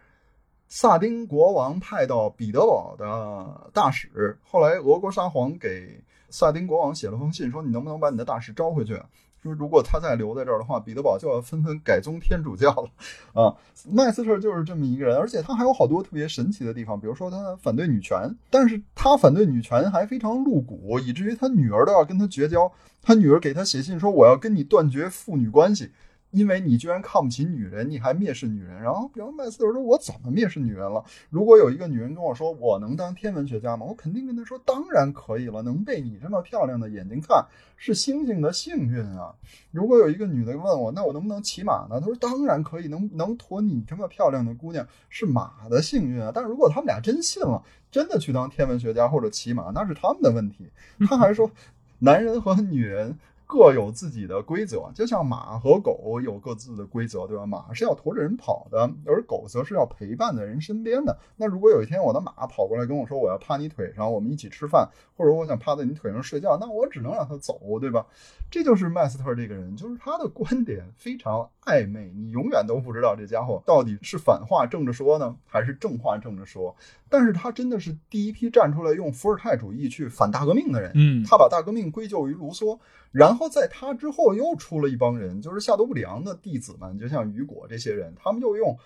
[0.70, 4.40] 萨丁国王派到彼得堡的大使。
[4.42, 8.98] 后来俄国沙皇给萨丁国王写了封信，说你能不能把你的大使招回去？
[9.44, 12.90] 说如果他再留在这儿的话，彼得堡就要纷纷改宗天主教了。
[13.34, 13.58] 啊，
[13.90, 22.72] 麦斯特就是这么一个人，而且他还有好多特别神奇的地方，比如说他反对女权，但是他反对女权还非常露骨，以至于他女儿都要跟他绝交。
[23.02, 25.92] 他女儿给他写信说：“我要跟你断绝父女关系。”
[26.32, 28.82] 因为你居然看不起女人，你还蔑视女人。
[28.82, 31.04] 然后，比如麦斯特说：“我怎么蔑视女人了？
[31.30, 33.86] 如果有一个女人跟我说我能当天文学家吗？
[33.86, 35.62] 我肯定跟她说当然可以了。
[35.62, 39.36] 能被你这么漂亮的眼睛看，是星星的幸运啊。
[39.72, 42.00] 如果有一个女的问我，那我能不能骑马呢？
[42.00, 46.32] 她说当然可以，能能驮你这么漂亮的姑娘是马的幸运啊。
[46.34, 50.70] 但是如果他们俩真信了，真的去当天文学家或者骑马，那是他们的问题。
[51.10, 51.52] 他还说，
[52.00, 53.18] 男人和女人。”
[53.52, 57.46] 各有自己的规则，就像马和狗有各自的规则，对吧？
[57.46, 61.20] 马是要驮着人跑的，而狗则是要陪伴在人身边的。
[61.36, 68.06] 那如果有一天我的马跑过来跟我说我要趴你腿上，我们一起吃饭，或者我想趴在你腿上睡觉，那我只能让它走，对吧？
[68.50, 76.76] 这就是麦斯特这个人，就是他的观点非常暧昧，你永远都不知道这家伙到底是反话正着说呢，还是正话正着说。
[77.08, 80.92] 但是他真的是第一批站出来用伏尔泰主义去反大革命的人。
[80.96, 82.80] 嗯，他把大革命归咎于卢梭。
[83.12, 88.78] 然后在他之后又出了一帮人，就是夏多布里昂的弟子们，就像雨果这些人，他们又用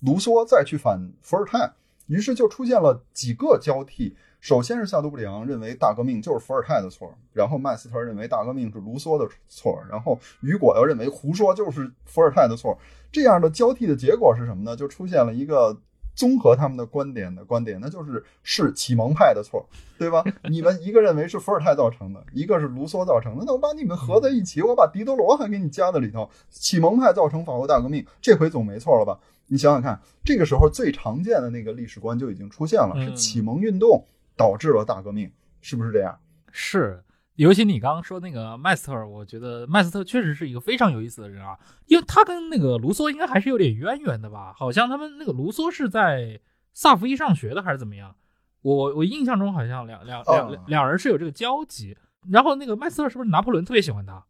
[0.00, 1.70] 卢梭再去反伏尔泰，
[2.06, 4.16] 于是就出现了几个交替。
[4.44, 12.76] 首先是夏多布里昂认为大革命就是伏尔泰的错，然后麦斯特认为大革命是卢梭的错，然后雨果又认为胡说就是伏尔泰的错。
[13.10, 14.76] 这样的交替的结果是什么呢？
[14.76, 15.74] 就出现了一个。
[16.16, 20.22] 综合他们的观点的观点，那就是是启蒙派的错，对吧？
[20.48, 29.18] 你们一个认为是伏尔泰造成的，一个是卢梭造成的，那我把你们合在一起，我把狄德罗还给你加在里头，启蒙派造成法国大革命，这回总没错了吧？
[29.48, 36.18] 你想想看，这个时候最常见的那个历史观就已经出现了，是启蒙运动导致了大革命，是不是这样？
[36.50, 37.02] 是。
[37.36, 44.52] 尤其你刚刚说那个麦斯特，我觉得麦斯特确实是一个非常有意思的人啊，因为他跟那个卢梭应该还是有点渊源的吧？
[44.56, 46.40] 好像他们那个卢梭是在
[46.72, 48.14] 萨伏伊上学的，还是怎么样？
[48.62, 51.96] 我我印象中好像两两两两人是有这个交集。
[52.30, 54.24] 然后那个麦斯特是不是拿破仑特别喜欢他？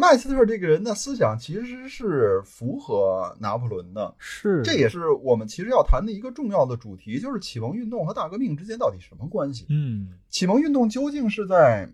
[0.00, 9.66] 麦斯特这个人的思想其实是符合拿破仑的，是这也是我们其实要谈的一个重要的主题，就是启蒙运动和大革命之间到底什么关系？
[9.68, 11.88] 嗯，启蒙运动究竟是在？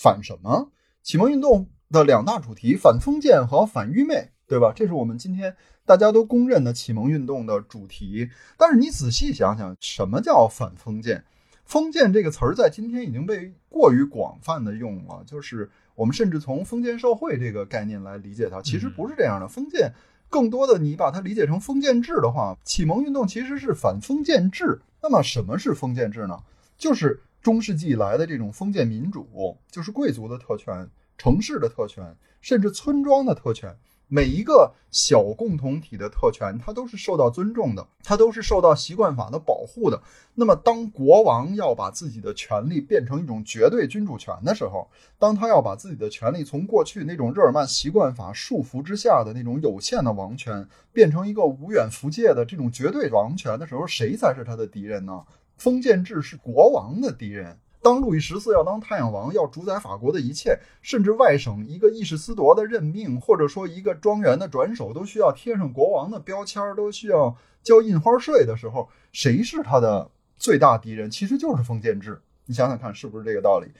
[0.00, 0.70] 反什么？
[1.02, 4.72] 启蒙运动的两大主题：反封建和反愚昧，对吧？
[4.72, 8.28] 这是我们今天大家都公认的启蒙运动的主题。
[8.56, 11.24] 但是你仔细想想，什么叫反封建？
[11.64, 15.68] 封建这个词儿在今天已经被过于广泛的用了，就是
[15.98, 19.48] 我们甚至从封建社会这个概念来理解它，其实不是这样的。
[19.48, 19.92] 封建
[20.28, 24.80] 更多的你把它理解成封建制的话，启蒙运动其实是反封建制。
[25.02, 26.38] 那么什么是封建制呢？
[26.76, 30.88] 就是中世纪以来的这种封建民主，就是贵族的特权。
[31.16, 33.76] 城市的特权，甚至村庄的特权，
[34.08, 40.02] 每一个小共同体的特权，它都是受到尊重的，它都是受到习惯法的保护的。
[40.34, 44.88] 那么，当国王要把自己的权利变成一种绝对君主权的时候，
[45.18, 55.22] 当他要把自己的权利从过去那种日耳曼习惯法束缚之下的那种有限的王权，变成一个无远弗届的这种绝对王权的时候，谁才是他的敌人呢？
[55.58, 57.58] 封建制是国王的敌人。
[57.80, 71.10] 当路易十四要当太阳王，要主宰法国的一切，甚至外省一个议事司铎的任命，或者说一个庄园的转手，都需要贴上国王的标签，都需要交印花税的时候，谁是他的最大敌人？
[71.10, 72.20] 其实就是封建制。
[72.46, 73.70] 你想想看，是不是这个道理？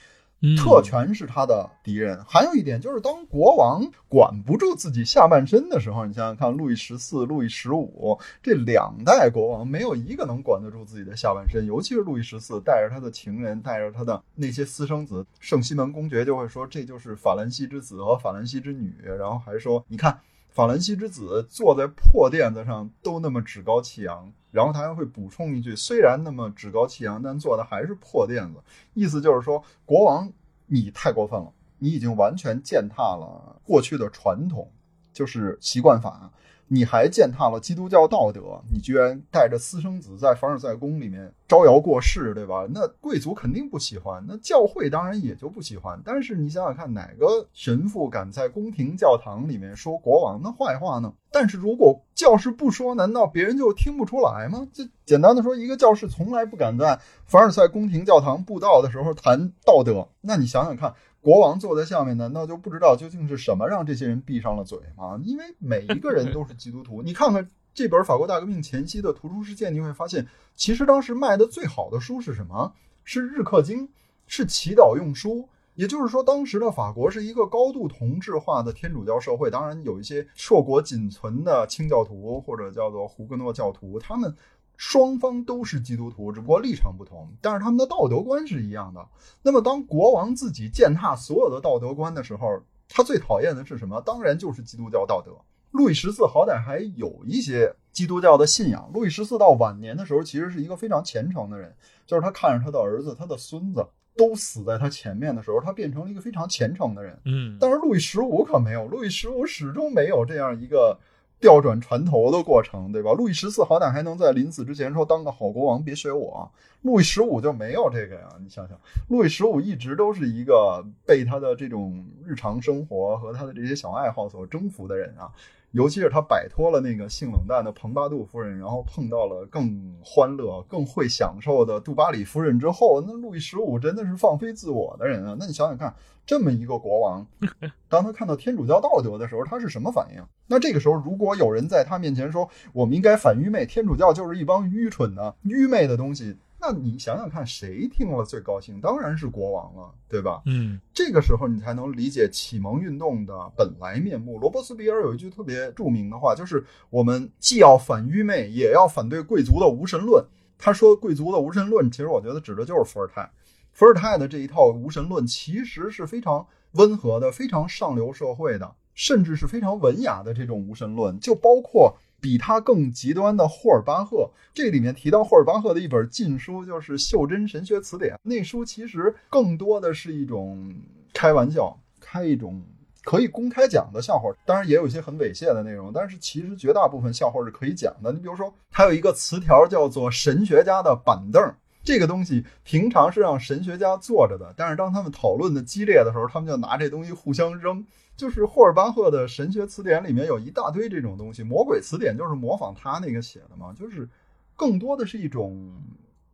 [0.57, 2.23] 特权是他的敌人。
[2.27, 11.67] 还有一点就是，当国王管不住自己下半身的时候，你想想看，路易十四、路易十五这两代国王，没有一个能管得住自己的下半身。
[11.67, 20.21] 尤其是路易十四，带着他的情人，带着他的那些私生子，圣西门公爵就会说这就是法兰西之子和法兰西之女，然后还说，你看。
[20.51, 28.61] 法兰西之子坐在破垫子上都那么趾高气扬，然后他还会补充一句：虽然那么趾高气扬，但做的还是破垫子。
[28.95, 30.31] 意思就是说，国王
[30.67, 34.71] 你太过分了，你已经完全践踏了过去的传统，
[35.13, 36.31] 就是习惯法。
[36.69, 42.67] 你还践踏了基督教道德，你居然带着私生子在凡尔赛宫里面招摇过市，对吧？
[42.73, 46.01] 那贵族肯定不喜欢，那教会当然也就不喜欢。
[46.05, 51.13] 但是你想想看，哪个神父敢在宫廷教堂里面说国王的坏话呢？
[51.31, 54.67] 但是如果教士不说，难道别人就听不出来吗？
[54.73, 60.07] 这简单的说，一个教士从来不敢在凡尔赛宫廷教堂布道的时候谈道德。
[60.21, 60.95] 那你想想看。
[61.21, 65.21] 国王坐在下面，难道就不知道究竟是什么让这些人闭上了嘴吗？
[65.25, 67.03] 因为每一个人都是基督徒。
[67.05, 72.73] 你看看这本法国大革命前期的图书事件，你会发现，其实当时卖的最好的书是什么？
[73.05, 73.89] 是日课经，
[74.27, 75.49] 是祈祷用书。
[75.75, 84.35] 也就是说，当时的法国是一个高度同质化的天主教社会，当然有一些硕果仅存的清教徒或者叫做胡格诺教徒，他们。
[84.79, 89.05] 双方都是基督徒，只不过立场不同，但是他们的道德观是一样的。
[89.43, 94.01] 那么，当国王自己践踏所有的道德观的时候，他最讨厌的是什么？
[94.01, 95.33] 当然就是基督教道德。
[95.73, 98.89] 路易十四好歹还有一些基督教的信仰。
[98.95, 101.75] 路易十四到晚年的时候，其实是一个非常虔诚的人，
[102.07, 103.85] 就是他看着他的儿子、他的孙子
[104.17, 107.21] 都死在他前面的时候，他变成了一个非常虔诚的人。
[107.25, 110.97] 嗯，但是路易十五可没有，路易十五始终没有这样一个。
[111.41, 113.13] 调转船头的过程，对吧？
[113.13, 116.51] 路易十四好歹还能在临死之前说当个好国王，别学我。
[116.83, 118.79] 路易十五就没有这个呀，你想想，
[119.09, 125.31] 路易十五一直都是一个被他的这种日常生活和他的这些小爱好所征服的人啊。
[125.73, 135.37] 尤其是他摆脱了那个性冷淡的蓬巴杜夫人，然后碰到了更欢乐、更会享受的杜巴里夫人之后，那路易十五真的是放飞自我的人啊！
[135.39, 135.95] 那你想想看，
[136.25, 137.27] 这么一个国王，
[137.89, 140.23] 当他看到天主教道德的时候，他是什么反应？
[140.47, 146.37] 那这个时候，如果有人在他面前说我们应该反愚昧，天主教就是一帮愚蠢的、愚昧的东西。
[146.71, 148.79] 那你想想看，谁听了最高兴？
[148.79, 150.43] 当然是国王了，对吧？
[150.45, 154.39] 嗯，这个时候你才能理解启蒙运动的本来面目。
[154.39, 160.23] 罗伯斯比尔有一句特别著名的话，就是我们既要反愚昧，也要反对贵族的无神论。
[160.59, 163.31] 他说贵族的无神论，其实我觉得指的就是伏尔泰。
[163.73, 171.97] 伏尔泰的这一套无神论其实是非常温和的、非常上流社会的，甚至是非常文雅的这种无神论，就包括。
[172.21, 178.15] 比他更极端的霍尔巴赫，这里面提到霍尔巴赫的一本禁书就是《袖珍神学词典》。
[178.23, 180.75] 那书其实更多的是一种
[181.13, 182.61] 开玩笑，开一种
[183.05, 184.31] 可以公开讲的笑话。
[184.45, 188.13] 当然也有一些很猥亵的内容，但是其实绝大部分笑话是可以讲的。
[188.13, 191.55] 你比如说，还有一个词条叫做“神学家的板凳”，
[191.85, 197.87] 这个东西平常是让神学家坐着的，但是当他们讨论的激烈的时候，他们就拿这东西互相扔。
[198.19, 204.09] 就是霍尔巴赫的神学词典里面有一大堆这种东西，魔鬼词典就是模仿他那个写的嘛，就是
[204.57, 205.73] 更多的是一种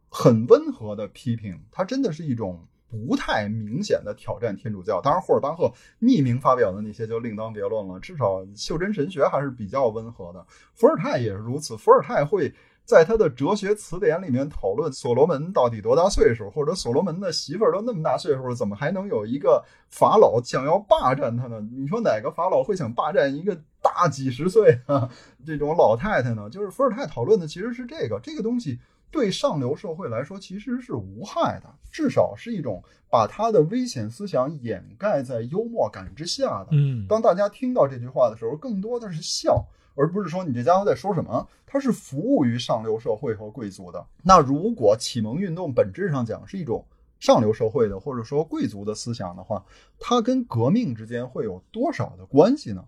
[0.09, 4.99] 很温和的批评，它真的是一种不太明显的挑战天主教。
[5.03, 5.71] 当然，霍尔巴赫
[6.01, 8.01] 匿名发表的那些就另当别论了。
[8.01, 10.47] 至少袖珍神学还是比较温和的。
[10.73, 12.53] 伏尔泰也是如此，伏尔泰会。
[12.85, 21.61] 在他的哲学词典里面讨论所罗门到底多大岁数，或者所罗门的媳妇儿都那么大岁数了，怎么还能有一个法老想要霸占他呢？
[21.73, 25.09] 你说哪个法老会想霸占一个大几十岁啊
[25.47, 26.51] 这种老太太呢？
[26.51, 28.79] 就是伏尔泰讨论的其实是这个，这个东西
[29.11, 36.69] 对上流社会来说其实是无害的，至少是一种把他的危险思想掩盖在幽默感之下的。
[36.73, 39.65] 嗯，当大家听到这句话的时候，更多的是笑。
[39.95, 44.05] 而不是说你这家伙在说什么，他是服务于上流社会和贵族的。
[44.23, 46.85] 那如果启蒙运动本质上讲是一种
[47.21, 49.65] 上流社会的或者说贵族的思想的话，
[49.99, 52.85] 它跟革命之间会有多少的关系呢？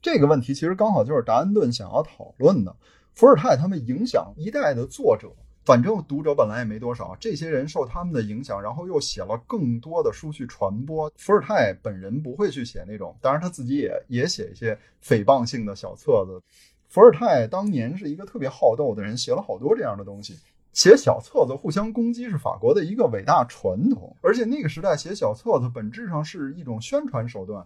[0.00, 2.74] 这个问题其实刚好就是达恩顿想要讨论的。
[3.14, 5.30] 伏尔泰他们影响一代的作者。
[5.64, 11.10] 反正读者本来也没多少，这些人受他们的影响，然后又写了更多的书去传播。
[11.16, 16.42] 伏尔泰本人不会去写那种，当然他自己也也写一些诽谤性的小册子。
[16.88, 20.38] 伏尔泰当年是一个特别好斗的人，写了好多这样的东西。
[20.74, 27.64] 写小册子互相攻击是法国的一个伟大传统，而且那个时代写小册子本质上是一种宣传手段。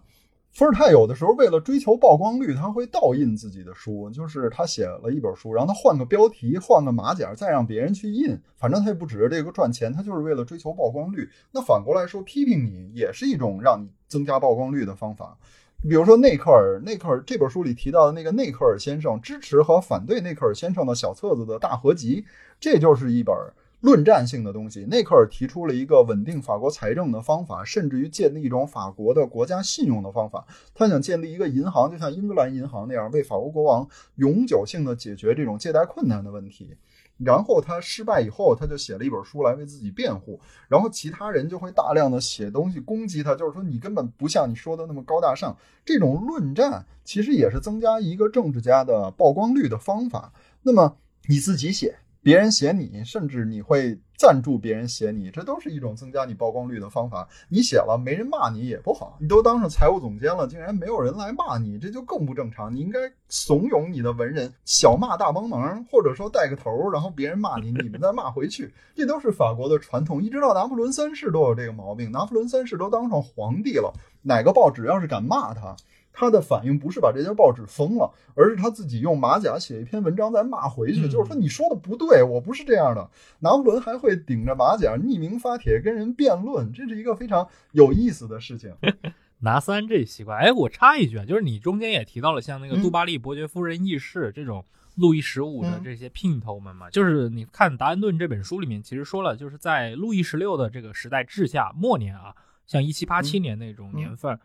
[0.51, 11.29] 伏尔泰有的时候为了追求曝光率，他会倒印自己的书，就是他写了一本书，然后他换个标题，换个马甲，再让别人去印，反正他也不指着这个赚钱，他就是为了追求曝光率。
[11.51, 15.37] 那反过来说，批评你也是一种让你增加曝光率的方法。
[15.83, 22.25] 比如说内克尔，内克尔这本书里提到的那个内克尔先生支持和反对内克尔先生的小册子的大合集，
[22.59, 23.33] 这就是一本。
[23.81, 30.45] 论战性的东西，内克尔提出了一个稳定法国财政的方法，甚至于建立一种法国的国家信用的方法。
[30.75, 36.75] 他想建立一个银行，就像英格兰银行那样，为法国国王永久性的解决这种借贷困难的问题。
[37.17, 40.39] 然后他失败以后，他就写了一本书来为自己辩护。
[40.67, 45.55] 然后其他人就会大量的写东西攻击他，就是说你根本不像你说的那么高大上。
[45.85, 50.33] 这种论战其实也是增加一个政治家的曝光率的方法。
[50.63, 51.97] 那么你自己写。
[52.21, 57.27] 别人写你，甚至你会赞助别人写你，这都是一种增加你曝光率的方法。
[57.47, 62.75] 你写了没人骂你也不好，你都当上财务总监了，竟然没有人来骂你，这就更不正常。
[62.75, 62.99] 你应该
[63.29, 68.73] 怂恿你的文人小骂大帮忙，或者说带个头，然后别人骂你，你们再骂回去。
[68.93, 72.11] 这都是法国的传统，一直到拿破仑三世都有这个毛病。
[72.11, 73.93] 拿破仑三世都当上皇帝了，
[74.23, 75.73] 哪个报纸要是敢骂他？
[76.11, 83.09] 他的反应不是把这家报纸封了，而是他自己用马甲写一篇文章再骂回去，就是说你说的不对，我不是这样的。
[83.39, 88.73] 拿破仑还会顶着马甲匿名发帖跟人辩论，这是一个非常有意思的事情。
[89.41, 102.35] 拿三这习惯，哎，我插一句啊，就是你中间也提到了像那个杜巴利伯爵夫人轶事这种路易十五的这些姘头们嘛，就是你看达恩顿这本书里面其实说了，就是在路易十六的这个时代治下末年啊，
[102.67, 104.37] 像一七八七年那种年份。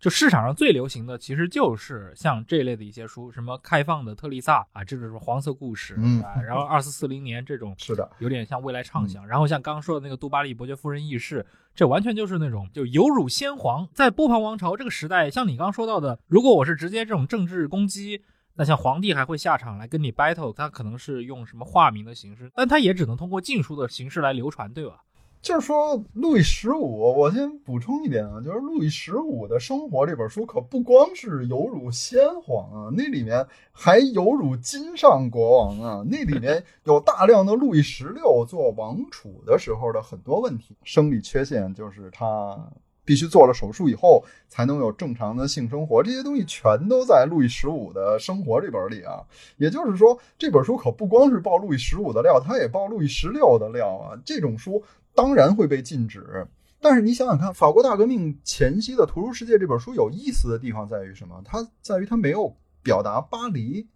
[0.00, 9.26] 就市场上最流行的，其实就是像这类的一些书，什么《开放的特丽萨》啊，这就是黄色故事，嗯，然后二四四零年这种是的，有点像未来畅想。
[9.26, 11.44] 然后像刚刚说的那个杜巴利伯爵夫人轶事，
[11.74, 13.86] 这完全就是那种就有辱先皇。
[13.92, 18.22] 在波旁王朝这个时代，像你刚刚说到的，如果我是直接这种政治攻击，
[18.54, 25.02] 那像皇帝还会下场来跟你 battle，他可能是用什么化名的形式，但他也只能通过禁书的形式来流传，对吧？
[25.42, 42.58] 就是说，路易十五，我先补充一点啊，就是路易十五的生活这本书可不光是有辱先皇啊，那里面还有辱金上国王啊，那里面有大量的路易十六做王储的时候的很多问题，生理缺陷，就是他
[43.02, 49.24] 必须做了手术以后才能有正常的性生活，这些东西全都在路易十五的生活这本里啊。
[49.56, 54.20] 也就是说，这本书可不光是爆路易十五的料，它也爆路易十六的料啊。
[54.22, 54.84] 这种书。
[55.14, 56.46] 当然会被禁止，
[56.80, 61.42] 但是你想想看，法国大革命前夕的《图书世界》这本书有意思的地方在于什么？
[61.44, 63.86] 它在于它没有表达巴黎，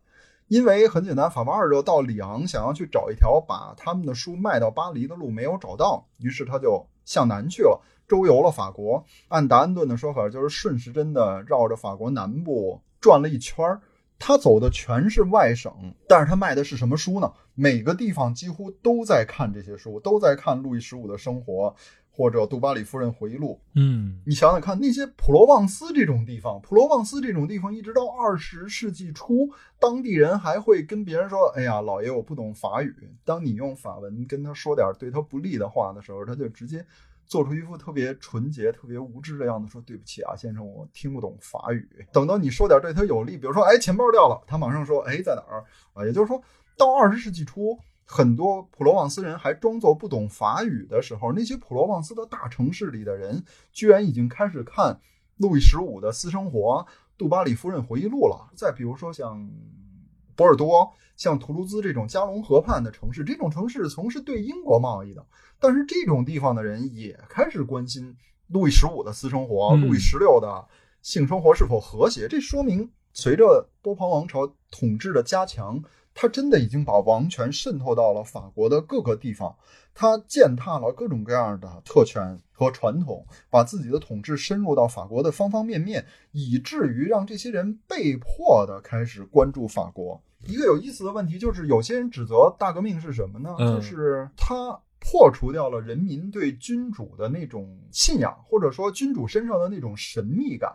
[0.48, 9.02] 因为很简单，法巴二世到里昂想要去找一条把他们的书卖到巴黎的路，没有找到，于是他就向南去了，周游了法国。
[9.28, 13.80] 按达恩顿的说法，就是顺时针的绕着法国南部转了一圈儿。
[14.26, 15.70] 他走的全是外省，
[16.08, 17.30] 但是他卖的是什么书呢？
[17.54, 21.76] 每个地方几乎都在看这些书，都在看路易十五的生活
[22.10, 23.60] 或者杜巴里夫人回忆录。
[23.74, 32.96] 嗯，你想想看，那些普罗旺斯这种地方，普罗旺斯这种地方，一直到二十世纪初，当地人还会跟别人说：“哎呀，老爷，我不懂法语。”
[33.26, 36.82] 当你用法文跟他说点对他不利的话的时候，他就直接。
[37.26, 45.64] 做出一副特别纯洁、特别无知的样子，说：“对不起啊，先生，我听不懂法语。”等到你说点对他有利，比如说：“哎，钱包掉了。”他马上说：“哎，在哪儿？”
[45.94, 46.40] 啊，也就是说
[46.76, 55.00] 到二十世纪初，很多普罗旺斯人还装作不懂法语的时候，那些普罗旺斯的大城市里的人，居然已经开始看
[55.38, 58.50] 路易十五的私生活、杜巴里夫人回忆录了。
[58.54, 59.50] 再比如说像
[60.36, 65.24] 波尔多、像图卢兹这种加龙河畔的城市，这种城市从事对英国贸易的，
[65.58, 68.16] 但是这种地方的人也开始关心
[68.48, 70.66] 路易十五的私生活、路易十六的
[71.02, 72.26] 性生活是否和谐。
[72.28, 75.82] 这说明，随着波旁王朝统治的加强。
[76.14, 79.54] 他真的已经把王权渗透到了法国的各个地方，
[79.92, 90.22] 他践踏了各种各样的特权和传统，把自己的统治深入到法国的方方面面，以至于让这些人被迫的开始关注法国。
[90.46, 93.56] 一个有意思的问题就是，有些人指责大革命是什么呢？
[93.58, 100.70] 就是他破除掉了人民对君主的那种信仰，或者说君主身上的那种神秘感。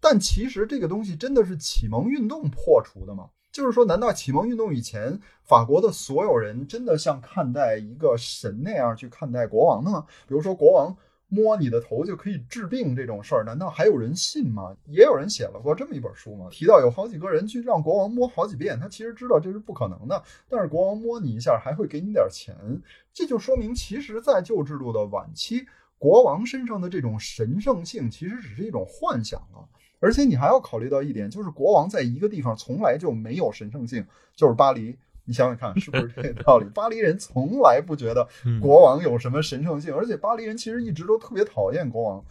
[0.00, 3.28] 但其实这个东西真的是启蒙运动破除的吗？
[3.54, 10.04] 就是说，难道启蒙运动以前，法国的所有人真的像看待一个神那样去看待国王呢？
[10.26, 10.96] 比如说，国王
[11.28, 14.76] 摸你的头就可以治病这种事儿，难道还有人信吗？
[14.86, 16.48] 也有人写了过这么一本书吗？
[16.50, 22.56] 提到有好几个人去让国王摸好几遍，他其实知道这是不可能的，但是国王摸你一下还会给你点钱，
[23.12, 25.64] 这就说明，其实，在旧制度的晚期，
[25.96, 29.68] 国王身上的这种神圣性其实只是一种幻想了。
[30.04, 34.04] 而且你还要考虑到一点，就是国王在一个地方从来就没有神圣性，
[34.36, 34.94] 就是巴黎。
[35.24, 36.66] 你想想看，是不是这个道理？
[36.74, 38.28] 巴黎人从来不觉得
[38.60, 42.22] 国王有什么神圣性，而且巴黎人其实一直都特别讨厌国王，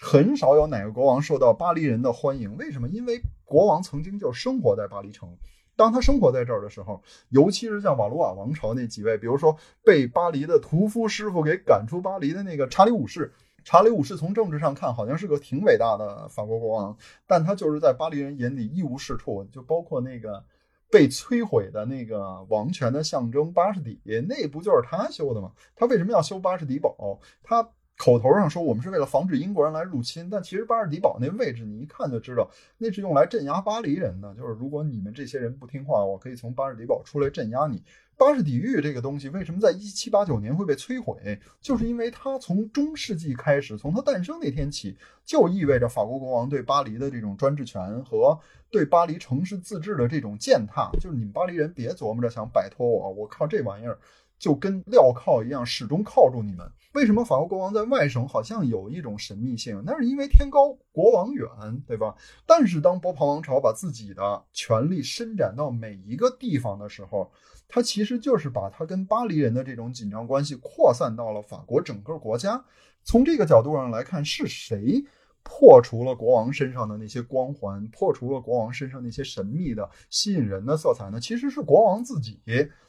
[0.00, 2.56] 很少有哪个国王受到巴黎人的欢迎。
[2.56, 2.88] 为什么？
[2.88, 5.28] 因为国王曾经就生活在巴黎城，
[5.76, 9.54] 当他生活在这儿的时候，尤其是像瓦卢瓦王朝那几位，比如说
[9.84, 13.30] 被巴黎的屠夫师傅给赶出巴黎的那个查理五世。
[13.68, 16.96] 查理五世从政治上看好像是个挺伟大的法国国王，
[17.26, 19.44] 但他就是在巴黎人眼里一无是处。
[19.52, 20.42] 就包括那个
[20.90, 25.52] 被摧毁的那个王权的象征巴士底，那不就是他修的吗？
[25.76, 27.20] 他为什么要修巴士底堡？
[27.42, 27.62] 他
[27.98, 32.48] 口头上说我们是为了防止英国人来入侵，但其实巴士底堡那位置你一看就知道，
[32.78, 34.34] 那是用来镇压巴黎人的。
[34.34, 37.82] 就是如果你们这些人不听话，我可以从巴士底堡出来镇压你。
[38.18, 41.38] 巴士底狱这个东西为什么在一七八九年会被摧毁？
[41.60, 48.36] 就是因为它从中世纪开始，从它诞生那天起，就意味着法国国王对巴黎的这种专制权和
[48.72, 50.90] 对巴黎城市自治的这种践踏。
[50.94, 53.96] 就是你们巴黎人别琢磨着想摆脱我，我靠这玩意儿
[54.36, 56.68] 就跟镣铐一样，始终铐住你们。
[56.94, 59.80] 为什么法国国王在外省好像有一种神秘性？
[59.86, 61.46] 那是因为天高国王远，
[61.86, 62.16] 对吧？
[62.44, 67.30] 但是当波旁王朝把自己的权力伸展到每一个地方的时候，
[67.68, 72.64] 他其实就是把他跟巴黎人的这种紧张关系扩散到了法国整个国家。
[73.04, 75.04] 从这个角度上来看，是谁
[75.42, 81.20] 破除了国王身上的那些光环，破除了国王身上那些神秘的、吸引人的色彩呢？
[81.20, 82.40] 其实是国王自己。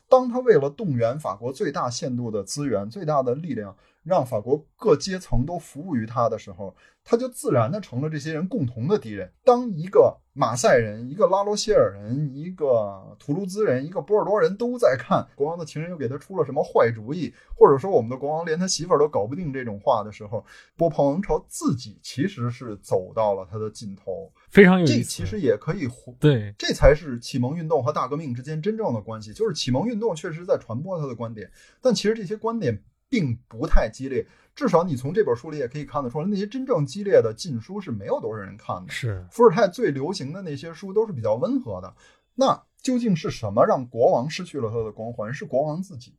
[0.07, 3.75] 当他为了动员法国最大限度的资源、最大的力量。
[4.09, 9.31] 让法国各阶层都服务于他的时候，他就自然的成了这些人共同的敌人。
[9.45, 20.43] 当一个马赛人、一个拉罗谢尔人、一个图卢兹人、一个波尔多人都在看国王的情人又给他出了什么坏主意，或者说我们的国王连他媳妇儿都搞不定这种话的时候，
[20.75, 24.31] 波旁王朝自己其实是走到了他的尽头。
[24.49, 24.93] 非常有意思。
[24.95, 25.87] 这其实也可以
[26.19, 29.31] 对，这才是启蒙运动和大革命之间真正的关系。
[29.33, 31.51] 就是启蒙运动确实在传播他的观点，
[31.81, 32.81] 但其实这些观点。
[33.09, 38.91] 并不太激烈，至少你从这本书里也可以看得出来，那些真正激烈的禁书是没有多少人看的。
[38.91, 41.93] 是伏尔泰最流行的那些书都是比较温和的。
[42.35, 45.33] 那究竟是什么让国王失去了他的光环？
[45.33, 46.13] 是国王自己，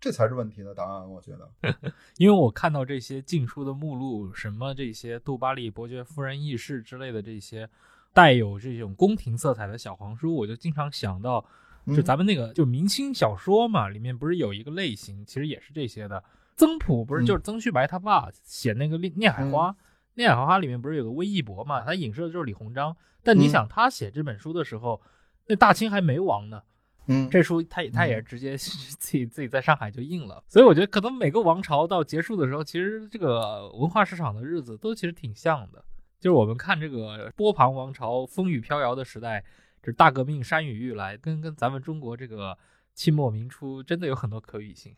[0.00, 1.08] 这才是问题的答案。
[1.08, 1.74] 我觉得，
[2.18, 7.70] 因为我看到这些禁书的目录，什么这些杜巴利伯爵夫人轶事之类的这些
[8.12, 11.44] 带有这种宫廷色彩的小黄书，我就经常想到。
[11.88, 16.22] 就咱们那个，就明清小说嘛，里面不是有一个类型，其实也是这些的。
[16.54, 19.70] 曾朴不是就是曾旭白他爸写那个《念海花》，
[20.14, 21.80] 《念海花》里面不是有个魏义博嘛？
[21.80, 22.96] 他影射的就是李鸿章。
[23.24, 25.00] 但你想，他写这本书的时候，
[25.48, 26.62] 那大清还没亡呢。
[27.06, 30.44] 嗯，这书他也他也直接 自己自己在上海就印了。
[30.46, 35.84] 所以我觉得，可能每个王朝到结束的时候，其实这个文化市场的日子都其实挺像的。
[36.20, 39.42] 就是我们看这个波旁王朝风雨飘摇的时代。
[39.82, 42.56] 这大革命山雨欲来，跟跟咱们中国这个
[42.94, 44.94] 清末明初真的有很多可比性。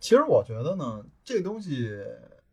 [0.00, 2.02] 其实我觉得呢，这个东西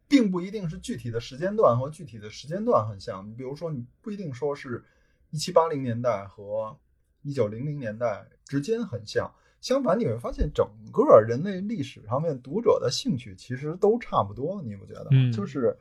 [0.07, 3.25] 并不一定是具体的时间段和具体的时间段很像。
[3.25, 4.83] 你比如说，你不一定说是
[5.29, 6.77] 一七八零年代和
[7.21, 9.31] 一九零零年代之间很像。
[9.61, 15.31] 相反，你会发现整个人类历史上面读者的兴趣其实都差不多，你不觉得吗？
[15.31, 15.77] 就是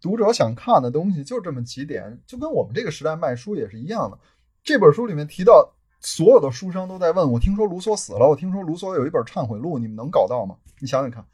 [0.00, 4.18] 读者想看的东西就这么几点，就跟我们这个时代卖书也是一样的。
[4.62, 10.56] 这本书里面提到所有的书商都在问我，听说卢梭死了，我听说卢梭有一本忏悔录，你们能搞到吗？
[10.80, 11.24] 你想想看，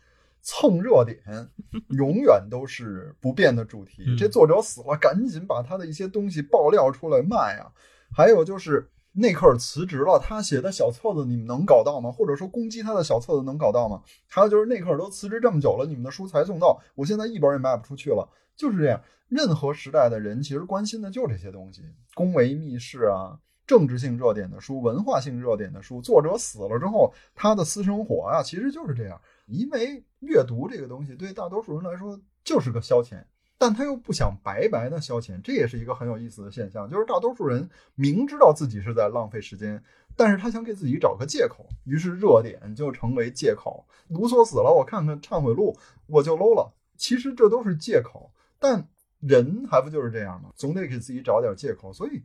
[0.43, 1.18] 蹭热点
[1.91, 4.05] 永远都是不变的主题。
[4.07, 7.70] 嗯这作者死了，赶紧把他的一些东西爆料出来卖啊！
[8.12, 12.11] 还有就是内克尔辞职了，他写的小册子你们能搞到吗？
[12.11, 14.03] 或者说攻击他的小册子能搞到吗？
[14.29, 19.00] 还有就是内克尔都辞职这么久了，你们的书才送到，我现在一本也卖不出去了，就是这样。
[19.28, 21.82] 任何时代的人其实关心的就这些东西，
[22.14, 23.38] 宫闱秘事啊。
[23.66, 29.20] 政治性热点的书、文化性热点的书，作者死了之后，他的私生活啊，其实就是这样。
[29.46, 33.24] 因为阅读这个东西对大多数人来说就是个消遣，
[33.59, 36.88] 但他又不想白白的消遣，这也是一个很有意思的现象。
[36.88, 39.82] 就是大多数人明知道自己是在浪费时间，
[40.14, 43.84] 但是他想给自己找个借口，于是热点就成为借口。
[44.07, 45.76] 卢梭死了，我看看忏悔录，
[46.07, 46.72] 我就 low 了。
[46.96, 48.88] 其实这都是借口，但
[49.20, 50.50] 人还不就是这样吗？
[50.54, 52.22] 总得给自己找点借口，所以。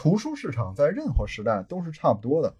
[0.00, 2.56] 图书市场在任何时代都是差不多的，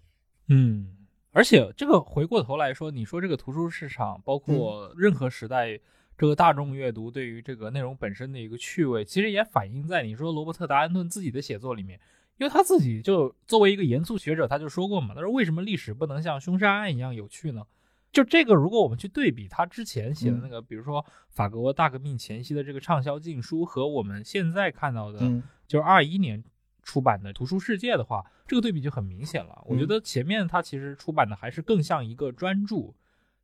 [0.49, 5.79] 嗯，而且这个回过头来说，你说这个图书市场，包括任何时代，
[6.17, 11.97] 这个大众阅读对于这个内容本身的一个趣味，其实也反映在你说罗伯特·达安顿自己的写作里面，
[12.39, 17.65] 因为他自己就作为一个严肃学者，他就说过嘛，他说为什么历史不能像凶杀案一样有趣呢？
[18.11, 26.43] 就这个，如果我们去对比他之前写的那个，比如说法国大革命前夕的这个畅销禁书，和我们现在看到的，嗯就是二一年。
[26.81, 29.61] 出版的《图书世界》的话，这个对比就很明显了。
[29.67, 32.95] 我觉得前面他其实出版的还是更像一个专著，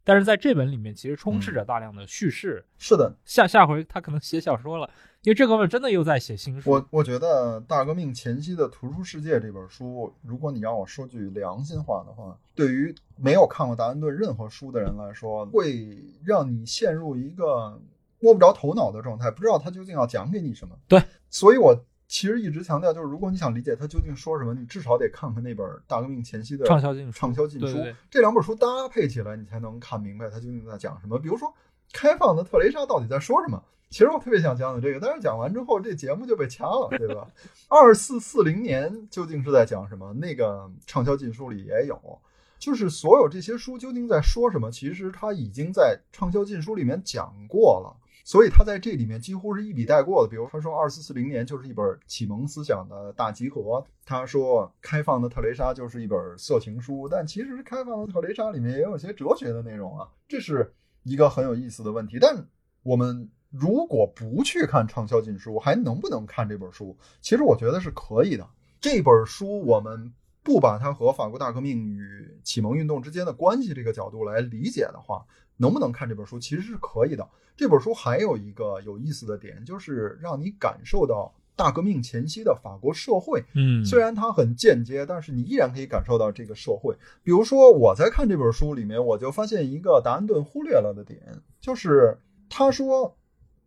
[0.04, 2.66] 但是在这本里面其实充斥着大量的叙事。
[2.80, 4.90] 是的，下下回他可能写小说了，
[5.26, 6.72] 因为这哥们真的又在写新书。
[6.72, 17.80] 我我觉得大革命前夕的《图书世界》这本书，如果你让我说句良心话的话，对于没有看过达安顿任何书的人来说，会让你陷入一个
[18.20, 20.76] 摸不着头脑的状态，不知道他究竟要讲给你什么。
[20.88, 21.76] 对，所以我。
[22.08, 26.94] 其实一直强调，就是如果你想理解他究竟说什么，你至少得看看那本大革命前夕的畅销。
[27.12, 31.18] 畅销禁书对对对这两本书搭配起来，你才能看明白他究竟在讲什么。
[31.18, 31.52] 比如说，
[31.92, 33.62] 开放的特蕾莎到底在说什么？
[33.90, 37.28] 其实我特别想讲讲这个，但是讲完之后，这节目就被掐了，对吧？
[37.70, 40.14] 二四四零年究竟是在讲什么？
[40.14, 42.20] 那个畅销禁书里也有，
[42.60, 44.72] 就是所有这些书究竟在说什么？
[44.72, 48.02] 其实他已经在畅销禁书里面讲过了。
[48.28, 50.28] 所以他在这里面几乎是一笔带过的。
[50.28, 53.86] 比如他说，二四四零年就是一本启蒙思想的大集合。
[54.04, 57.08] 他说，开放的特蕾莎就是一本色情书。
[57.08, 60.74] 但其实，开放的特蕾莎里面也有些哲学的内容啊，这是
[61.04, 62.18] 一个很有意思的问题。
[62.20, 62.44] 但
[62.82, 66.98] 我们如果不去看畅销禁书，还能不能看这本书？
[67.22, 68.48] 其实我觉得是可以的。
[68.82, 75.26] 这本书我们不把它和法国大革命与启蒙运动之间的关系这个角度来理解的话，
[75.58, 76.38] 能不能看这本书？
[76.38, 77.28] 其实是可以的。
[77.56, 83.42] 这本书还有一个有意思的点，就是让你感受到大革命前夕的法国社会。
[83.56, 86.94] 嗯，虽然它很间接，但是你依然可以感受到这个社会。
[87.24, 93.18] 比如说，我在看这本书里面，我就发现一个达恩顿忽略了的点，就是他说，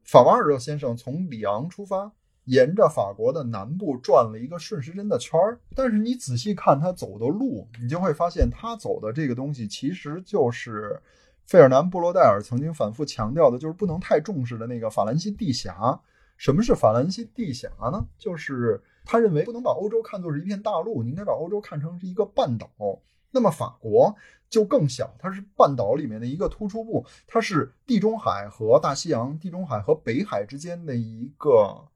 [0.08, 2.10] 法瓦尔热先生从里昂出发，
[2.44, 5.60] 沿着法国的南部转了一个顺时针的圈儿。
[5.74, 10.98] 但是你仔细看他走的路，你就会发现他走的这个东西其实就是。
[11.44, 15.98] 费尔南·布罗代尔曾经反复强调的，就是不能太重视的那个法兰西地峡。
[16.38, 18.06] 什么是法兰西地峡呢？
[18.18, 22.70] 就是他认为不能把欧洲看作是一片大陆，你应该把欧洲看成是一个半岛。
[23.30, 24.14] 那么法国
[24.50, 31.86] 就更小，它是半岛里面的一个突出部，它是地中海和大西洋、地中海和北海之间的一个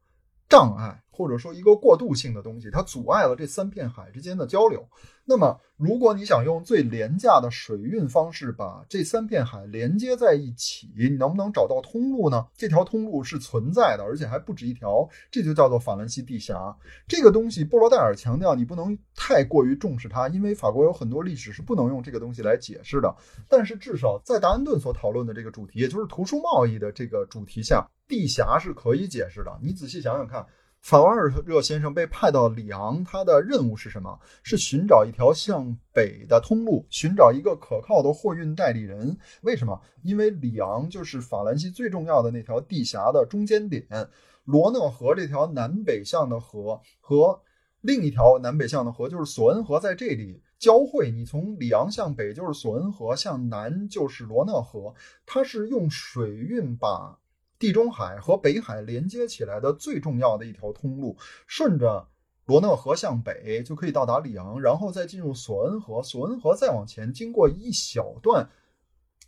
[0.49, 4.85] 障碍，或者说一个过渡性的东西，它阻碍了这三片海之间的交流。
[5.25, 12.45] 那么，如果你想用最廉价的水运方式把这三片海连接在一起，你能不能找到通路呢？
[12.57, 16.77] 这条通路是存在的，而且还不止一条，这就叫做法兰西地峡。
[17.07, 23.15] 这个东西，波罗代尔强调你不能太过于重视它，因为法国有很多历史是不能用这个东西来解释的。
[23.49, 29.57] 但是至少在达安顿所讨论的这个主题，也就是图书贸易的这个主题下，地峡是可以解释的。
[29.63, 30.45] 你仔细想想看。
[30.83, 34.19] 法瓦尔热先生被派到里昂，他的任务是什么？
[34.43, 39.17] 是寻找一条向北的通路，寻找一个可靠的货运代理人。
[39.43, 39.81] 为什么？
[40.03, 43.87] 因为里昂就是法兰西最重要的那条地峡的中间点。
[44.45, 47.41] 罗讷河这条南北向的河和
[47.83, 51.13] 另一条南北向的河，就是索恩河，在这里交汇。
[51.13, 54.93] 你从里昂向北就是索恩河，向南就是罗讷河。
[55.25, 57.21] 它是用水运把。
[57.63, 62.09] 地中海和北海连接起来的最重要的一条通路，顺着
[62.47, 68.51] 罗讷河向北就可以到达里昂，然后再进入索恩河，索恩河再往前，经过一小段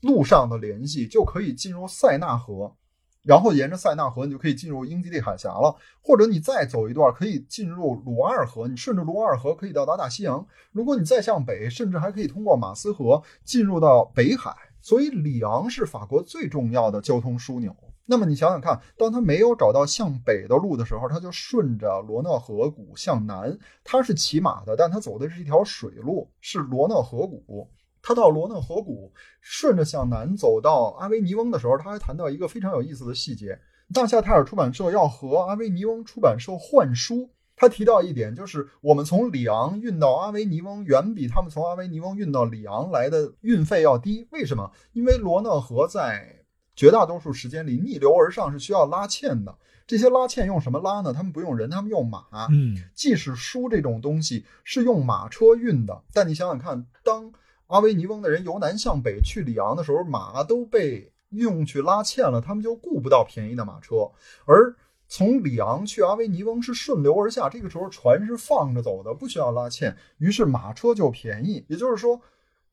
[0.00, 2.74] 路上的联系，就可以进入塞纳河。
[3.22, 5.76] 然后沿着塞纳河，你就可以进入英吉利海峡了。
[6.02, 10.44] 或者你再走一段，可以进入鲁瓦尔河，你顺着鲁瓦尔河可以到达大西洋。
[10.72, 14.56] 如果你再向北，甚至还可以通过马斯河进入到北海。
[14.80, 17.76] 所以里昂是法国最重要的交通枢纽。
[18.06, 23.58] 那么你想想看，当他没有找到向北的路的时候，他就顺着罗讷河谷向南。
[23.82, 27.68] 他是骑马的，但他走的是一条水路，是罗讷河谷。
[28.02, 33.58] 他到罗讷河谷，顺着向南走到阿维尼翁的时候，他还谈到一个非常有意思的细节：
[33.94, 37.30] 大夏泰尔出版社要和阿维尼翁出版社换书。
[37.56, 44.26] 他提到一点，就是我们从里昂运到阿维尼翁，远比他们从阿维尼翁运到里昂来的运费要低。
[44.32, 44.70] 为什么？
[44.92, 46.43] 因为罗讷河在
[46.76, 49.56] 绝大多数时间里逆流而上是需要拉纤的。
[49.86, 51.12] 这些拉纤用什么拉呢？
[51.12, 52.24] 他们不用人，他们用马。
[52.50, 57.30] 嗯，即使书这种东西是用马车运的，但你想想看，当
[57.66, 64.10] 阿维尼翁的人由南向北去里昂的时候，马都被用去拉纤了，他们就顾不到便宜的马车。
[64.46, 64.74] 而
[65.06, 71.64] 从里昂去阿维尼翁是顺流而下，这个时候船是放着走的，不需要拉纤，于是马车就便宜。
[71.68, 72.20] 也就是说。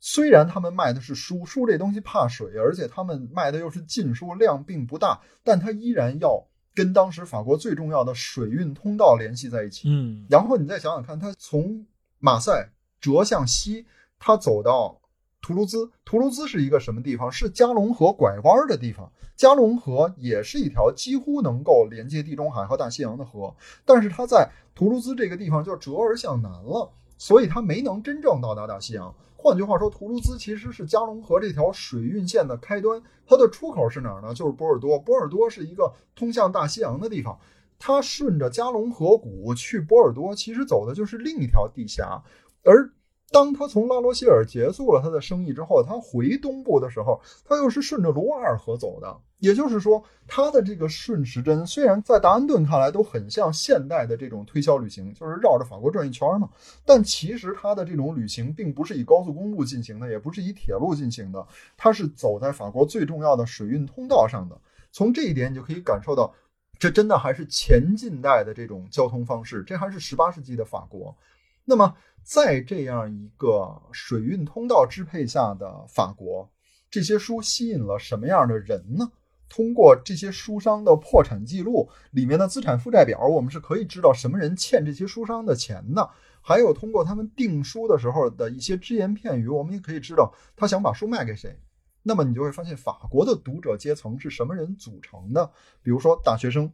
[0.04, 6.44] 虽然他们卖的是书，书这东西怕水，而且他们卖的又是禁书，量并不大，但他依然要
[6.74, 9.88] 跟当时法国最重要的水运通道联系在一起。
[9.88, 11.86] 嗯，然后你再想想看，他从
[12.18, 13.86] 马赛折向西，
[14.18, 15.00] 他走到
[15.40, 17.32] 图卢兹，图卢兹是一个什么地方？
[17.32, 19.12] 是加龙河拐弯的地方。
[19.36, 29.14] 加龙河也是一条几乎能够连接地中海和大西洋的河，但是它在图卢兹这个地方就折而向南了，所以它没能真正到达大西洋。
[29.42, 34.32] 换句话说，图卢兹其实是加龙河这条水运线的开端，它的出口是哪儿呢？
[34.36, 35.00] 就是波尔多。
[35.00, 37.40] 波尔多是一个通向大西洋的地方，
[37.80, 42.22] 它顺着加龙河谷去波尔多，其实走的就是另一条地下，
[42.64, 42.92] 而。
[43.32, 49.18] 当他从拉罗谢尔结束了他的生意之后，他回东部的时候，他又是顺着卢瓦尔河走的。
[49.40, 56.50] 也就是说，他的这个顺时针虽然在达恩顿看来都很像现代的这种推销旅行，就是绕着法国转一圈嘛，
[56.86, 64.60] 但其实他的这种旅行并不是以高速公路进行的，也不是以铁路进行的，他是走在法国最重要的水运通道上的。
[64.92, 66.32] 从这一点，你就可以感受到，
[66.78, 71.16] 这真的还是前近代的这种交通方式，这还是十八世纪的法国。
[71.64, 71.96] 那么。
[72.24, 76.50] 在这样一个水运通道支配下的法国，
[76.90, 79.12] 这些书吸引了什么样的人呢？
[79.50, 86.10] 通过这些书商的破产记录里面的资产负债表，我们是可以知道什么人欠这些书商的钱的。
[86.42, 91.60] 还有通过他们订书的时候的一些只言片语，我们也可以知道他想把书卖给谁。
[92.02, 95.46] 那么你就会发现，法国的读者阶层是什么人组成的？
[95.84, 96.72] 比如说大学生，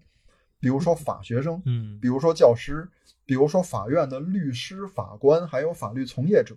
[0.59, 2.87] 比如说法学生，嗯，比如说教师。
[3.27, 6.55] 比如说，法院的律师、法官，还有法律从业者，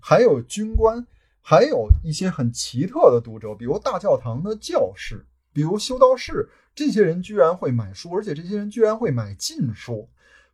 [0.00, 1.04] 还有军官，
[1.40, 10.08] 还有一些很奇特的读者，比如大教堂的教士，比如修道士，这些人居然会买书，而且这些人居然会买禁书。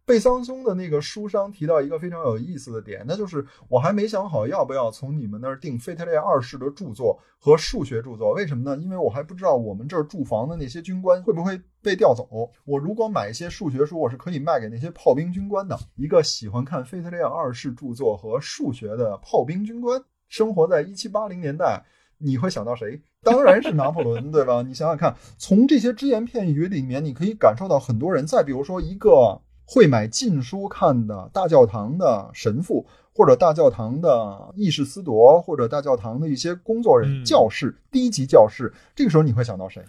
[0.07, 8.35] 贝桑松的那个书商提到一个非常有意思的点，那就是我还没想好要不要从你们那儿订腓特烈二世的著作和数学著作。
[8.35, 8.77] 为什么呢？
[8.83, 12.29] 因为我还不知道我们这儿驻防的那些军官会不会被调走。
[12.67, 15.75] 我如果买一些数学书，我是可以卖给那些炮兵军官的。
[15.95, 19.99] 一个喜欢看腓特烈二世著作和数学的炮兵军官，
[20.29, 21.83] 生活在一七八零年代，
[22.19, 23.01] 你会想到谁？
[23.23, 24.61] 当然是拿破仑，对吧？
[24.61, 28.27] 你想想看，从这些只言片语里面，你可以感受到很多人。
[28.27, 29.41] 再比如说一个。
[29.67, 39.83] 会买禁书看的大教堂的神父，或者大教堂的议事司铎，或者大教堂的一些工作人员、教士、低级教士，这个时候你会想到谁？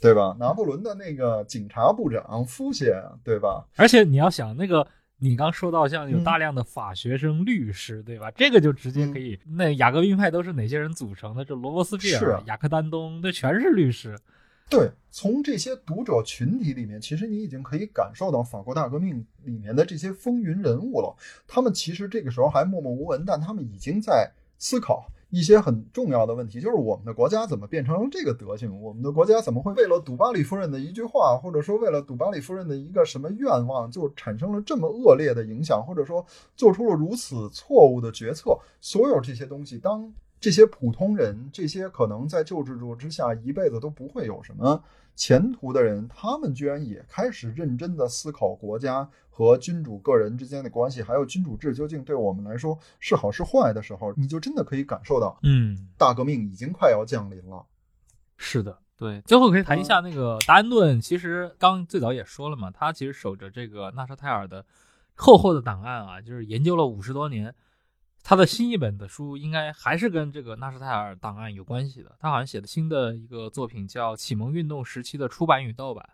[0.00, 0.36] 对吧？
[0.40, 3.64] 拿破仑的那个警察部长夫谢，对吧？
[3.76, 4.84] 而且你要想那个，
[5.18, 8.28] 你刚说到像有大量的法学生、律师，对吧？
[8.32, 9.38] 这个就直接可以。
[9.56, 11.44] 那雅各宾派都是哪些人组成的？
[11.44, 14.18] 这罗伯斯庇尔、雅克丹东，这全是律师。
[14.72, 21.14] 对，从这些读者群体里面，其实你已经可以感受到法国大革命里面的这些风云人物了。
[21.46, 28.80] 他们其实这个时候还默默无闻，但他们已经在思考一些很重要的问题，就是我们的国家怎么变成这个德行？
[28.80, 36.24] 我们的国家怎么会为了杜巴里夫人的一句话，或者说为了杜巴里夫人的一个什么愿望，就产生了这么恶劣的影响，或者说
[36.56, 38.58] 做出了如此错误的决策？
[38.80, 40.10] 所有这些东西，当。
[40.42, 44.82] 这些普通人，这些可能在旧制度之下一辈子都不会有什么
[45.14, 57.64] 前途的人，他们居然也开始认真的思考国家和君主个人之间的关系，还有君主制究竟对我们来说是好是坏的时候，你就真的可以感受到，嗯，大革命已经快要降临了。
[58.36, 59.20] 是的，对。
[59.20, 64.66] 最后可以谈一下那个达恩顿，其实刚最早也说了嘛，他其实守着这个纳什泰尔的
[65.14, 67.54] 厚厚的档案啊，就是研究了五十多年。
[68.24, 72.14] 他的新一本的书应该还是跟这个纳什泰尔档案有关系的。
[72.20, 76.08] 他好像写的新的一个作品叫《启蒙运动时期的出版与盗版》，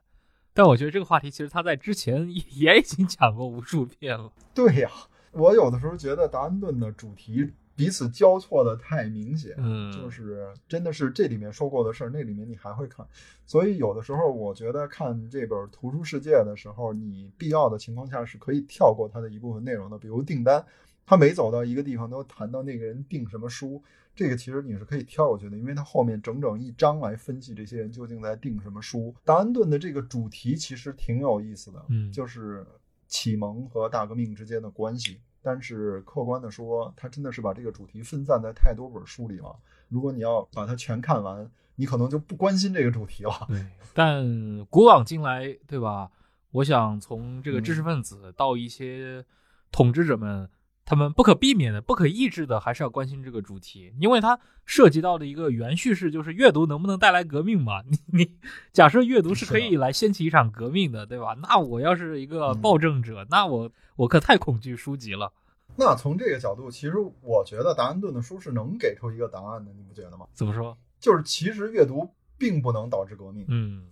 [0.55, 4.33] 但我觉得这个话题其实他在之前也已经讲过无数遍了。
[4.55, 4.91] 对呀，
[5.33, 13.07] 我有的时候觉得达恩顿的主题彼此交错的太明显，嗯，就是真的是这里面说过的事儿，那里面你还会看。
[13.45, 20.65] 所以有的时候我觉得看这本《图书世界》的时候，你必要的情况下是可以跳过它的一部分内容的，比如订单。
[21.09, 23.83] 他每走到一个地方都谈到那个人订什么书，
[24.15, 29.15] 这个其实你是可以跳过去的，因为他后面整整一章来分析这些人究竟在订什么书。
[29.25, 32.67] 达恩顿的这个主题其实挺有意思的，嗯，就是
[33.07, 35.19] 启蒙和大革命之间的关系。
[35.41, 39.57] 但是客观的说，他真的是把这个主题分散在太多本书里了。
[39.89, 43.33] 如果你要把它全看完，你可能就不关心这个主题了。
[43.49, 44.23] 对，但
[44.67, 46.11] 古往今来，对吧？
[46.51, 49.25] 我想从这个知识分子到一些
[49.73, 50.51] 统治者们。
[50.89, 57.83] 他们不可避免的、不可抑制的，还是要关心这个主题，因为它涉及到的一个原叙事就是阅读能不能带来革命嘛？
[57.93, 58.39] 你你
[58.73, 61.37] 假设阅读是可以来掀起一场革命的，对吧？
[61.43, 65.31] 那我要是一个暴政者，那我我可太恐惧书籍了。
[65.77, 70.27] 那从这个角度，其实我觉得达恩顿的书是能给出一个答案的，你不觉得吗？
[70.33, 70.75] 怎么说？
[70.99, 72.09] 就是其实阅读
[72.39, 73.45] 并不能导致革命。
[73.49, 73.89] 嗯，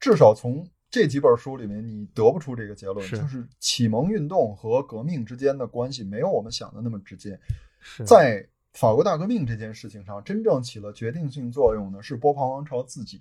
[0.00, 0.66] 至少从。
[0.90, 7.38] 这几本书里面，你得不出这个结论，是就是启蒙运动和革命之间的关系没有我们想的那么直接。
[7.78, 13.20] 是在法国大革命这件事情上，真正起了决定性作用的是波旁王朝自己，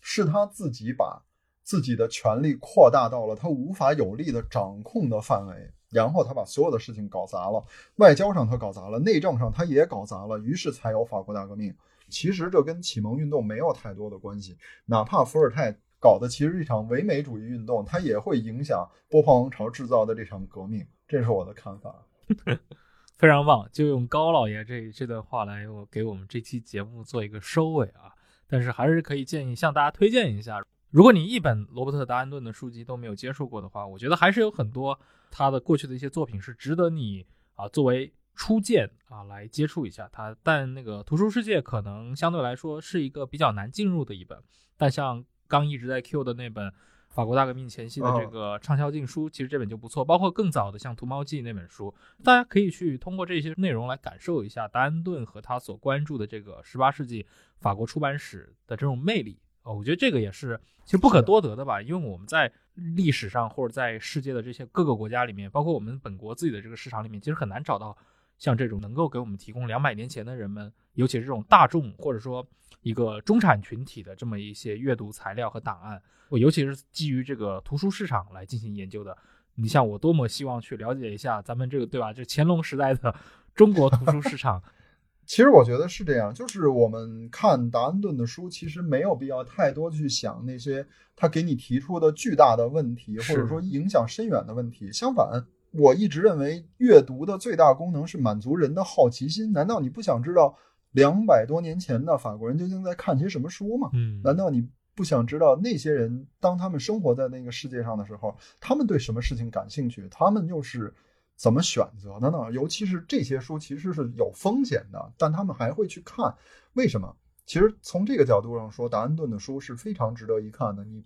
[0.00, 1.20] 是他自己把
[1.64, 7.64] 自己的权力扩大到了他无法有力的掌控的范围，然后他把所有的事情搞砸了，
[7.96, 11.74] 外交上他搞砸了，内政上他也搞砸了，于是才有法国大革命。
[12.08, 15.76] 其实这跟启蒙运动没有太多的关系，哪怕伏尔泰。
[16.02, 22.04] 搞的其实一场唯美主义运动，它也会影响波旁王朝制造的这场革命，这是我的看法。
[23.16, 28.10] 非常棒，就用高老爷这这段话来我给我们这期节目做一个收尾啊。
[28.48, 34.98] 但是还是可以建议向大家推荐一下，如果你一本罗伯特·达安顿的书籍都没有接触过的话，我觉得还是有很多
[35.30, 37.24] 他的过去的一些作品是值得你
[37.54, 40.36] 啊作为初见啊来接触一下他。
[40.42, 44.36] 但那个图书世界可能相对来说是一个比较难进入的一本，
[44.76, 45.24] 但像。
[45.52, 46.72] 刚一直在 Q 的那本
[47.10, 50.02] 法国大革命前夕的这个畅销禁书，其实这本就不错。
[50.02, 51.94] 包括更早的像《图猫记》那本书，
[52.24, 57.26] 大家可以去通过这些内容来感受一下达安顿和他所关注的这个十八世纪
[57.58, 59.38] 法国出版史的这种魅力。
[59.64, 67.94] 哦，我觉得这个也是其实不可多得的吧，因为我们在历史上或者在世界的这些各个国家里面，包括我们本国自己的这个市场里面，其实很难找到
[68.42, 72.44] 像这种能够给我们提供两百年前的人们，尤其是这种大众或者说。
[72.80, 79.16] 一个中产群体的这么一些阅读材料和档案，我尤其是基于这个图书市场来进行研究的。
[79.54, 82.12] 你像我多么希望去了解一下咱们这个对吧？
[82.12, 83.14] 这乾隆时代的
[83.54, 84.60] 中国图书市场。
[85.24, 90.84] 其实我觉得是这样，就是我们看达恩顿的书，其实没有必要太多去想那些
[91.14, 94.90] 他给你提出的巨大的问题，或者说影响深远的问题。
[94.90, 99.52] 相反，我一直认为阅读的最大功能是满足人的好奇心。
[99.52, 100.56] 难道你不想知道？
[100.92, 103.88] 两百多年前的法国人究竟在看些什么书吗？
[103.94, 110.06] 嗯，难道你不想知道那些人当他们生活在那个世界上的时候，他们对什么事情感兴趣？
[110.10, 110.92] 他们又是
[111.34, 112.52] 怎么选择的呢？
[112.52, 116.34] 尤其是这些书其实是有风险的，但他们还会去看，
[116.74, 117.16] 为什么？
[117.46, 120.84] 其实从这个角度上说，达恩顿的书是非常值得一看的。
[120.84, 121.02] 你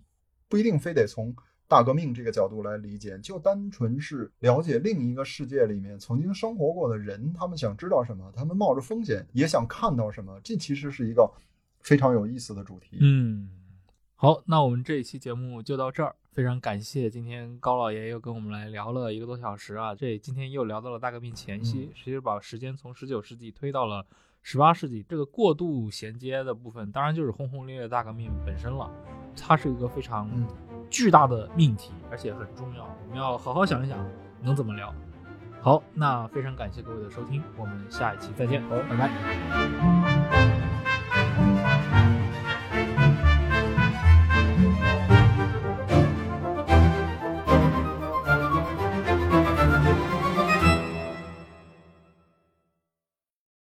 [0.49, 1.33] 不一定非得从。
[1.67, 11.29] 大革命这个角度来理解，就单纯是了解另一个世界里面曾经生活过的人，他们想知道什么，他们冒着风险也想看到什么，这其实是一个
[11.81, 12.97] 非常有意思的主题。
[13.01, 13.49] 嗯，
[14.15, 24.05] 好，那我们这一期节目就到这儿，非常感谢今天高老爷又跟我们来聊了一个多小时啊，这今天又聊到了大革命前夕，其实把时间从十九世纪推到了
[24.41, 28.89] 十八世纪，这个过渡衔接的部分，当然就是轰轰烈烈大革命本身了，
[29.35, 30.29] 它是一个非常。
[30.89, 33.97] 巨大的命题，而且很重要，我们要好好想一想
[34.41, 34.93] 能怎么聊。
[35.61, 40.66] 好，那非常感谢各位的收听，我们下一期再见，好，拜拜。